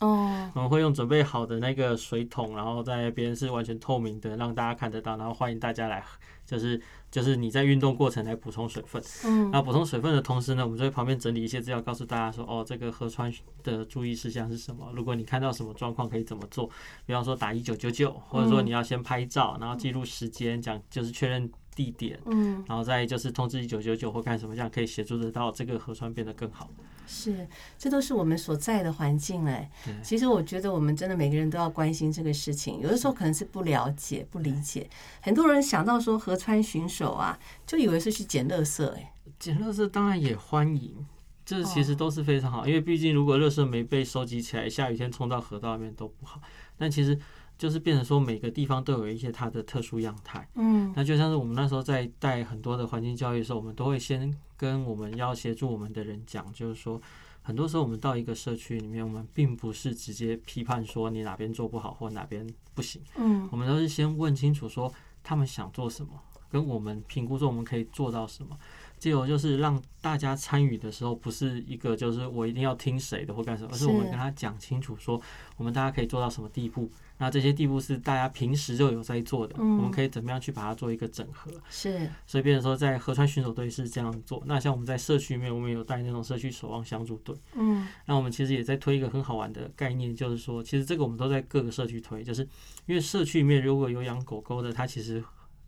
[0.00, 6.02] 哦我们会用准备好的那个水桶，然后在那边是完全透明的，让大家看得到，然后欢迎大家来，
[6.46, 6.80] 就是
[7.10, 9.02] 就是你在运动过程来补充水分。
[9.24, 13.30] 嗯那补充水分的同时呢，我们就在旁边整理一些资料，告诉大家说，哦，这个河川
[13.62, 14.90] 的注意事项是什么？
[14.94, 16.70] 如果你看到什么状况，可以怎么做？
[17.04, 26.70] 比方说打一九九九，或者说你要先拍照，然后记录时间，讲就是确认地点，嗯，然后再就是通知一九九九或干什么，这样可以协助得到这个河川变得更好。
[27.06, 27.46] 是，
[27.78, 29.94] 这都是我们所在的环境哎对。
[30.02, 34.88] 其实我觉得我们真的每个人都要关心这个事情，有的时候可能是不了解、不理解。
[35.20, 39.12] 很多人想到说河川巡守啊，就以为是去捡垃圾哎。
[39.38, 41.06] 捡垃圾当然也欢迎，
[41.44, 46.40] 这其实都是非常好，因为毕竟如果垃圾没被收集起来，下雨天冲到河道里面都不好。
[46.78, 47.18] 但其实
[47.58, 50.48] 就是变成说每个地方都有一些它的特殊样态。
[50.54, 57.00] 嗯那就像是我们那时候在带很多的环境教育的时候，我们都会先跟我们要协助我们的人讲，就是说，
[57.42, 64.92] 很多时候我们到一个社区里面，我们并不是直接批判说你哪边做不好或哪边不行，嗯我们都是先问清楚说
[65.22, 66.12] 他们想做什么，
[66.50, 68.58] 跟我们评估说我们可以做到什么。
[68.98, 75.20] 只有就是让大家参与的时候，不是一个就是我一定要听谁的或干什么，而是我们跟他讲清楚说，
[75.56, 76.90] 我们大家可以做到什么地步。
[77.18, 81.50] 那这些地步是大家平时就有在做的，嗯我们可以怎么样去把它做一个整合。
[81.70, 84.42] 是所以，变成说在河川巡守队是这样做。
[84.44, 87.34] 那像我们在社区里面，我们有带那种社区守望相助队。
[87.54, 92.42] 嗯那我们其实也在推一个很好玩的概念，就是说，其实这个我们都在各个社区推，就是
[92.84, 95.24] 因为社区里面如果有养狗狗的，它其实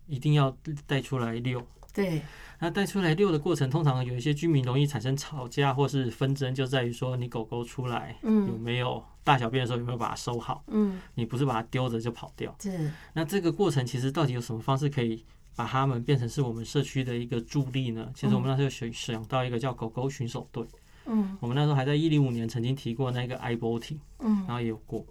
[0.06, 0.54] 一定要
[0.86, 1.66] 带出来遛。
[2.02, 2.22] 对。
[2.60, 8.48] 那带出来遛的过程，通常有一些居民容易产生吵架或是纷争，就在于说你狗狗出来嗯。
[8.48, 11.00] 有嗯没有大小便的时候有没有把它收好，嗯。
[11.14, 12.52] 你不是把它丢着就跑掉。
[12.60, 12.90] 是。
[13.12, 15.24] 那这个过程其实到底有什么方式可以
[15.54, 18.10] 把它们变成是我们社区的一个助力呢？
[18.12, 20.66] 其实我们那时候想想到一个叫狗狗巡守队，
[21.06, 21.36] 嗯。
[21.40, 24.44] 我们那时候还在一零五年曾经提过那个 i boating，嗯。
[24.48, 25.06] 然后也有过。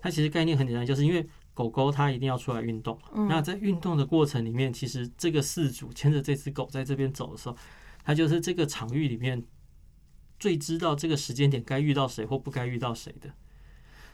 [0.00, 7.56] 它其实概念很简单，就是因为狗狗它一定要出来运动，嗯那在运动的过程里面，其实这个饲主牵着这只狗在这边走的时候，
[8.04, 9.42] 它就是这个场域里面
[10.38, 13.30] 最知道这个时间点该遇到谁或不该遇到谁的。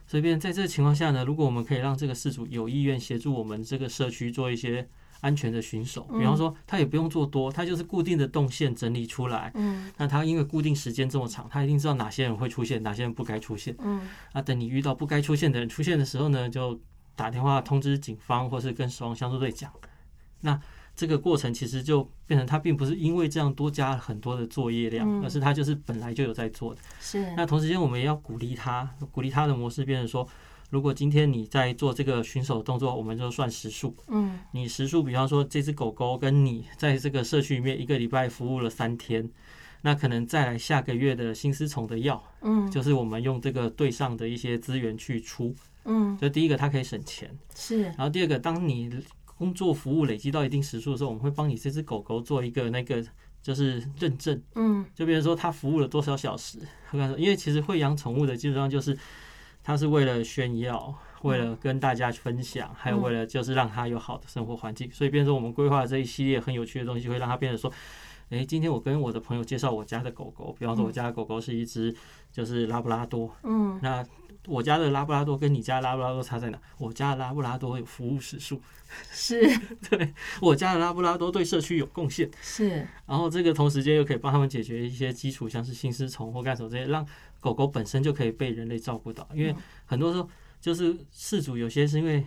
[0.06, 4.88] 所以，便在这个情况下呢，如果我们可以让这个事主有意愿协助我们这个社区做一些
[5.20, 9.52] 安全的巡守，比方说他也不用做多，他就是固定的动线整理出来。
[9.54, 13.76] 嗯那他因为固定时间这么长，他一定知道哪些人会出现，哪些人不该出现。
[13.80, 16.80] 嗯那等你遇到不该出现的人出现的时候呢，就
[17.18, 19.72] 打电话通知警方，或是跟死亡相助队讲。
[20.42, 20.58] 那
[20.94, 26.80] 这个过程其实就变成他并不是因为这样多加了很多的作业量，嗯而是他就是本来就有在做的。
[27.00, 30.28] 是那同时间我们也要鼓励他，鼓励他的模式变成说，
[30.70, 33.96] 如果今天你在做这个巡守动作，我们就算时数。
[34.08, 39.28] 嗯你时数，比方说这只狗狗跟你在这个社区里面一个礼拜服务了三天，
[39.82, 45.54] 那可能再来下个月的新丝虫的药，嗯就是我们用这个对上的一些资源去出。
[45.84, 48.90] 嗯就第一个，它可以省钱，是然后第二个，当你
[49.24, 53.02] 工作服务累积到一定时数的时候，我们会帮你这只狗狗做一个那个
[53.40, 56.58] 就是认证，嗯就比如说它服务了多少小时。
[56.90, 58.98] 我跟你说，因为其实会养宠物的基本上就是
[59.62, 64.90] 它是为了炫耀，为了跟大家分享，还有为了就是让它有好的生活环境。
[64.92, 67.72] 所以，变成我们规划这一系列很有趣的东西，会让它变得说。
[68.30, 71.94] 诶，今天我跟我的朋友介绍我家的狗狗，比方说我家的狗狗是一只
[72.30, 73.78] 就是拉布拉多，嗯。
[73.82, 74.04] 那
[74.46, 76.58] 我家的拉布拉多跟你家的拉布拉多差在哪？
[76.78, 78.60] 我家的拉布拉多有服务时数，
[79.10, 79.40] 是。
[79.90, 82.86] 对我家的拉布拉多对社区有贡献，是。
[83.06, 87.06] 然后这个同时间又可以帮他们解决一些基础，像是心丝虫或干什么这些，让
[87.40, 89.26] 狗狗本身就可以被人类照顾到。
[89.34, 89.54] 因为
[89.86, 90.28] 很多时候
[90.60, 92.24] 就是饲主有些是因为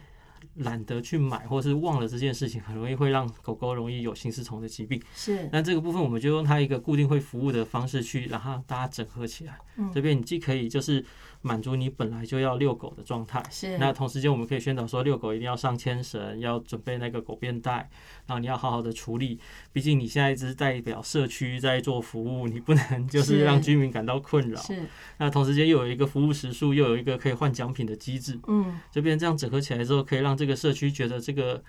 [0.55, 5.01] 懒得去买，或是忘了这件事情，很容易会让狗狗容易有心丝虫的疾病。
[5.15, 9.57] 是那这个部分我们就用它一个固定会服务的方式去让它大家整合起来。
[9.77, 11.03] 嗯这边你既可以就是
[11.41, 13.77] 满足你本来就要遛狗的状态，是。
[13.77, 17.89] 那同时间我们可以宣导说，遛狗一定要上牵绳，要准备那个狗便袋，
[18.27, 19.39] 然后你要好好的处理。
[19.73, 23.43] 毕竟你现在只代表社区在做服务，你不能就是是。
[23.43, 24.61] 让居民感到困扰。
[24.61, 24.83] 是。
[25.17, 28.79] 那同时间又有一个服务时数，又有一个可以换奖品的机制，嗯。
[28.91, 31.63] 这边这样整合起来之后，可以让这个社区觉得这个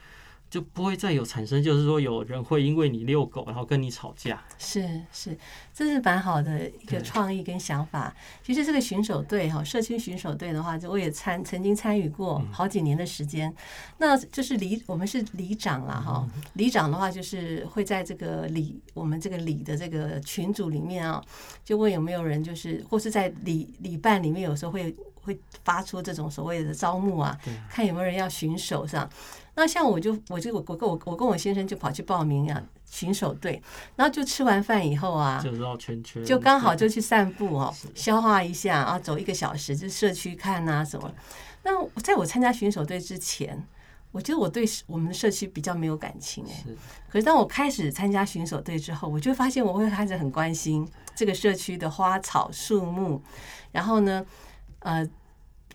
[0.53, 4.44] 就不会再有产生，就是说有人会因为你遛狗然后跟你吵架。
[4.59, 5.34] 是是，
[5.72, 8.14] 这是蛮好的一个创意跟想法。
[8.44, 13.50] 其实这个巡守队哈，社区巡守队的话，就我也参曾经参与过嗯好几年的时间。
[13.96, 21.24] 那就是里我们是里长啦哈，嗯里长的话就是会在这个里我们这个里的这个群组里面啊，
[21.64, 27.39] 就问有没有人就是或是在里里办里面有时候会会发出这种所谓的招募啊，
[27.70, 29.09] 看有没有人要巡守上。
[29.55, 33.62] 那像我就我就我我跟我我跟我先生就跑去报名啊巡守队，
[33.97, 41.12] 然后就吃完饭以后啊，就绕圈圈，就刚好就去散步哦，消化一下，啊走一个小时，就社区看啊什么。
[41.64, 41.70] 那
[42.01, 43.62] 在我参加巡守队之前，
[44.11, 46.62] 我觉得我对我们的社区比较没有感情哎。
[46.64, 46.77] 是
[47.11, 53.20] 可是当我开始参加巡守队之后，我就发现我会开始很关心这个社区的花草树木，
[53.70, 54.25] 然后呢，
[54.83, 55.09] 呃，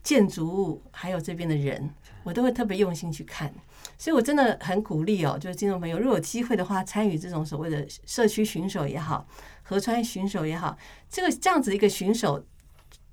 [0.04, 1.90] 建筑物还有这边的人，
[2.24, 3.54] 我都会特别用心去看。
[3.98, 9.26] 所以我真的很鼓励哦，就是听众朋友，如果有机会的话，参与这种所谓的社区巡守也好，
[9.64, 10.78] 河川巡守也好，
[11.10, 12.44] 这个这样子一个巡守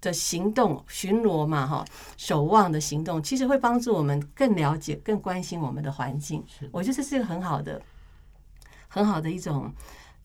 [0.01, 1.84] 的行动，巡逻嘛，哈，
[2.16, 6.45] 守望的行动，其实会帮助我们更了解、更关心我们的环境。
[6.70, 7.80] 我觉得这是一个很好的、
[8.88, 9.72] 很好的一种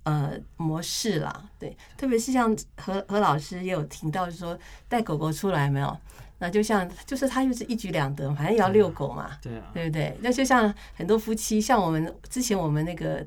[0.10, 1.50] 呃模式啦。
[1.60, 4.58] 对，特别是像何何老师也有提到，就说
[4.88, 5.98] 带狗狗出来没有？
[6.42, 10.18] 那就像就是他就是一举两得，反正也要遛狗嘛，对啊，对不对？
[10.22, 13.26] 那就像很多夫妻，像我们之前我们那个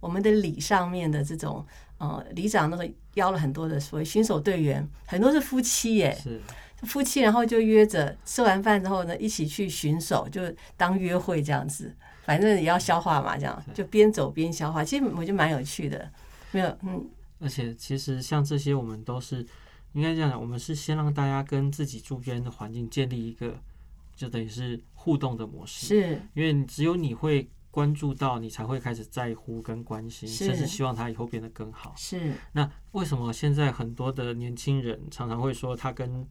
[0.00, 1.64] 我们的里上面的这种
[1.98, 6.40] 呃里长那个邀了很多的所谓巡守队员，很多是夫妻耶，是
[6.82, 10.42] 夫妻然后就约着吃完饭之后呢，一起去巡守，就
[10.76, 11.94] 当约会这样子，
[12.28, 16.12] 反正也要消化嘛，这样就边走边消化，其实我觉得蛮有趣的。
[16.50, 17.08] 没有，嗯，
[17.40, 19.38] 而且其实像这些，我们都是
[19.94, 23.58] 应该这样讲，我们是先让大家跟自己周边的环境建立一个，
[24.14, 25.86] 就等于是互动的模式。
[25.86, 31.94] 是因为只有你会关注到，你才会开始在乎跟关心，甚至希望他以后变得更好。
[31.96, 36.28] 是，那为什么现在很多的年轻人常常会说他跟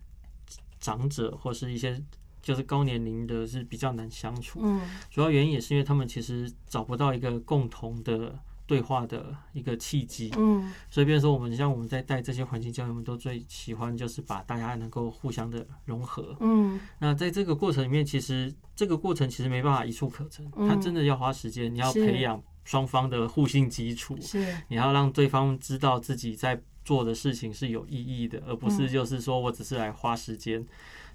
[0.79, 1.99] 长者或是一些
[2.47, 4.61] 就是高年龄的是比较难相处？
[4.63, 4.79] 嗯，
[5.11, 10.31] 主要原因也是因为他们其实找不到一个共同的对话的一个契机。
[10.37, 16.37] 嗯，所以，变成说我们像我们在带这些环境教育，我们都最喜欢就是把大家能够互相的融合。
[16.39, 30.65] 嗯，那在这个过程里面，其实这个过程其实没办法一触可成，嗯它真的要花时间，你要培养双方的互信基础，是，你要让对方知道自己在做的事情是有意义的，而不嗯是就是说我只是来花时间。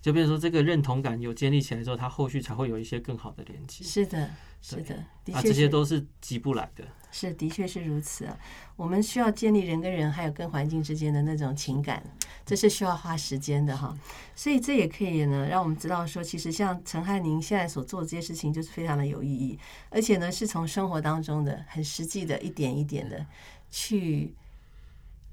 [0.03, 3.85] 就变成说这个认同感有建立起来之后，它后续才会有一些更好的连接。
[3.85, 4.29] 是的，
[4.61, 6.85] 是的，的啊，这些都是急不来的。
[7.13, 8.37] 是，的确是如此啊。
[8.75, 12.03] 我们需要建立人跟人还有跟环境之间的那种情感，
[12.45, 13.97] 这是需要花时间的哈。
[14.35, 19.57] 所以这也可以呢，让我们知道说，其实像陈汉宁现在所做的这些事情，就是非常的有意义，
[19.89, 23.25] 而且呢，是从生活当中的很实际的一点一点的
[23.71, 24.35] 去，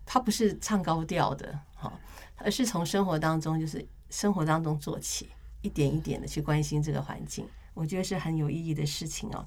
[0.06, 1.98] 他不是唱高调的哈，
[2.36, 5.30] 而是从生活当中，就是生活当中做起，
[5.62, 9.46] 一点一点的去关心这个环境，我觉得是很有意义的事情哦。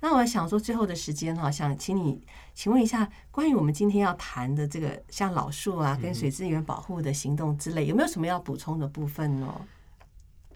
[0.00, 2.20] 那我想说，最后的时间哈，想请你
[2.54, 9.66] 请问一下，关于我们今天要谈的这个像老树啊，跟水资源保护的行动之类，有没有什么要补充的部分呢？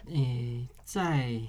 [0.06, 1.40] 诶、在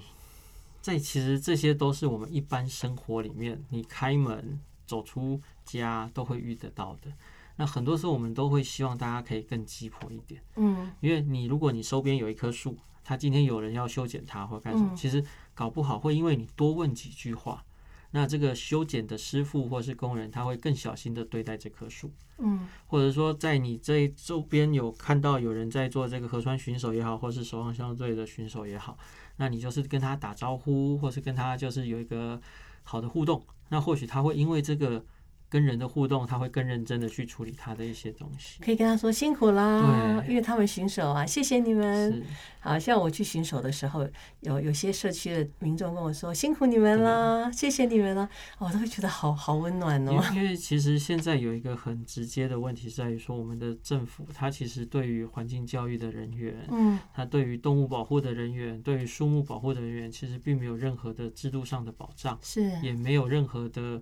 [0.80, 7.10] 在其实这些都是我们一般生活里面，你开门走出家都会遇得到的。
[7.58, 15.22] 那很多时候我们都会希望大家可以更鸡婆一点，嗯因为你如果你周边有一棵树，它今天有人要修剪它或干什么，嗯其实
[15.54, 17.64] 搞不好会因为你多问几句话，
[18.12, 22.10] 那这个修剪的师傅或是工人他会更小心的对待这棵树。
[22.40, 28.96] 嗯或者说在你这周边有看到有人在做这个河川巡守也好，或是守望相对的巡守也好，
[29.36, 32.40] 那你就是跟他打招呼，或是跟他就是有一个
[32.84, 35.04] 好的互动，那或许他会因为这个
[35.48, 38.62] 跟人的互动，他会更认真的去处理他的一些东西。
[38.62, 42.22] 可以跟他说辛苦啦，因为他们巡守啊，谢谢你们。
[42.60, 44.06] 好像我去巡守的时候，
[44.40, 48.28] 有有些社区的民众跟我说辛苦你们啦，谢谢你们啦，
[48.58, 50.36] 我都会觉得好好温暖哦为。
[50.36, 62.38] 因为其实现在有一个很直接的问题是在于说，我们的政府它其实对于环境教育的人员，嗯它对于动物保护的人员，对于树木保护的人员，其实并没有任何的制度上的保障。
[62.42, 64.00] 是也没有任何的，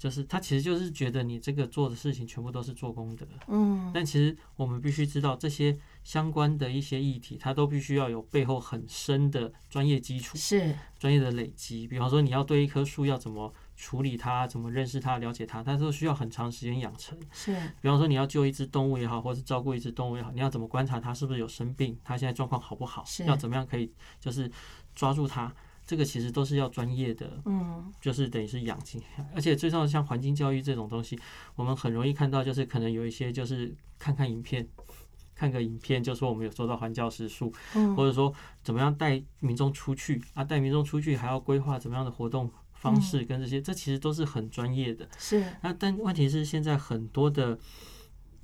[0.00, 3.90] 就是他其实就是觉得你这个做的事情全部都是做功德，嗯。
[3.92, 10.74] 但其实我们必须知道这些相关的一些议题，它都必须要有背后很深的专业基础、是。
[10.98, 11.86] 专业的累积。
[11.86, 17.18] 比方说，你要对一棵树要怎么处理它、怎么认识它、了解它，它都需要很长时间养成。
[17.30, 17.54] 是。
[17.82, 24.50] 比方说，你要救一只动物也好，或是照顾一只动物也好，你要怎么观察它是不是有生病，它现在状况好不好是，要怎么样可以就是
[24.94, 25.54] 抓住它，
[25.90, 27.92] 这个其实都是要专业的嗯。
[28.00, 29.02] 就是等于是养精，
[29.34, 31.18] 而且最重要像环境教育这种东西，
[31.56, 34.64] 我们很容易看到，就是可能有一些就是看看影片，
[35.34, 37.96] 看个影片就说我们有做到环教实数，嗯。
[37.96, 38.32] 或者说
[38.62, 45.08] 怎么样带民众出去啊，带民众出去还要规划怎么样的活动方式跟这些，这其实都是很专业的。
[45.18, 45.44] 是。
[45.62, 47.58] 那但问题是现在很多的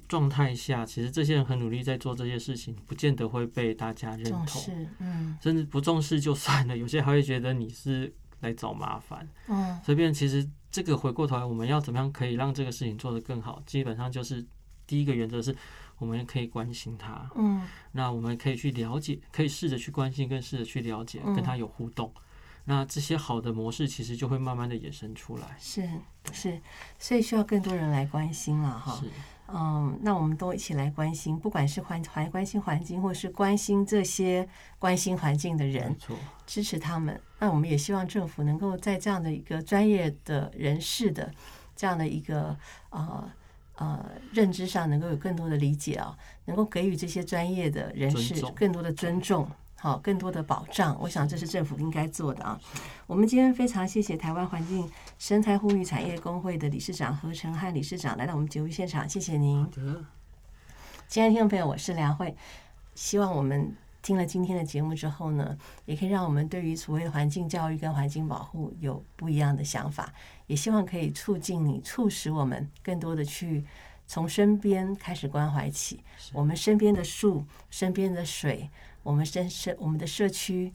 [0.08, 4.62] 状态下，其实这些人很努力在做这些事情，不见得会被大家认同，
[5.00, 9.28] 嗯甚至不重视就算了，有些还会觉得你是来找麻烦。
[9.48, 13.62] 嗯所以变其实这个回过头来，我们要怎么样可以让这个事情做得更好？
[13.66, 14.44] 基本上就是
[14.86, 15.54] 第一个原则是，
[15.98, 22.12] 我们可以关心他，嗯那我们可以去了解，可以试着去关心，跟试着去了解，嗯跟他有互动。
[22.68, 25.56] 那这些好的模式其实就会慢慢的衍生出来。
[25.56, 25.88] 是
[26.32, 26.60] 是，
[26.98, 29.00] 所以需要更多人来关心了哈。
[29.00, 29.08] 是，
[29.48, 35.96] 嗯，那我们都一起来关心，不管是环环关心环境，或是关心这些关心环境的人
[36.46, 37.20] 支持他们。
[37.38, 41.32] 那我们也希望政府能够在这样的一个专业的人士的
[41.76, 42.56] 这样的一个
[42.90, 43.30] 呃
[43.76, 46.16] 呃认知上，能够有更多的理解啊，
[46.46, 49.48] 能够给予这些专业的人士更多的尊重。
[49.78, 52.58] 好，更多的保障，我想这是政府应该做的啊。
[53.06, 59.68] 我们今天非常谢谢台湾环境生态护育产业工会的理事长何成汉理事长来到我们节目现场，谢谢您
[61.08, 62.34] 亲爱的听众朋友，我是梁慧，
[62.94, 70.12] 希望我们听了今天的节目之后呢，也可以让我们对于所谓的环境教育跟环境保护有不一样的想法，
[70.46, 73.64] 也希望可以促进你、促使我们更多的去
[74.06, 76.02] 从身边开始关怀起，
[76.32, 78.68] 我们身边的树、身边的水，
[79.06, 80.72] 我们身社我们的社区。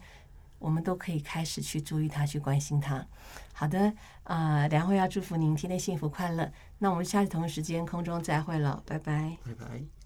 [0.61, 3.03] 我们都可以开始去注意它，去关心它。
[3.51, 3.91] 好的，
[4.25, 6.51] 啊、梁慧要祝福您天天幸福快乐。
[6.77, 9.37] 那我们下次同一时间空中再会了，拜拜。
[9.43, 10.00] 拜拜。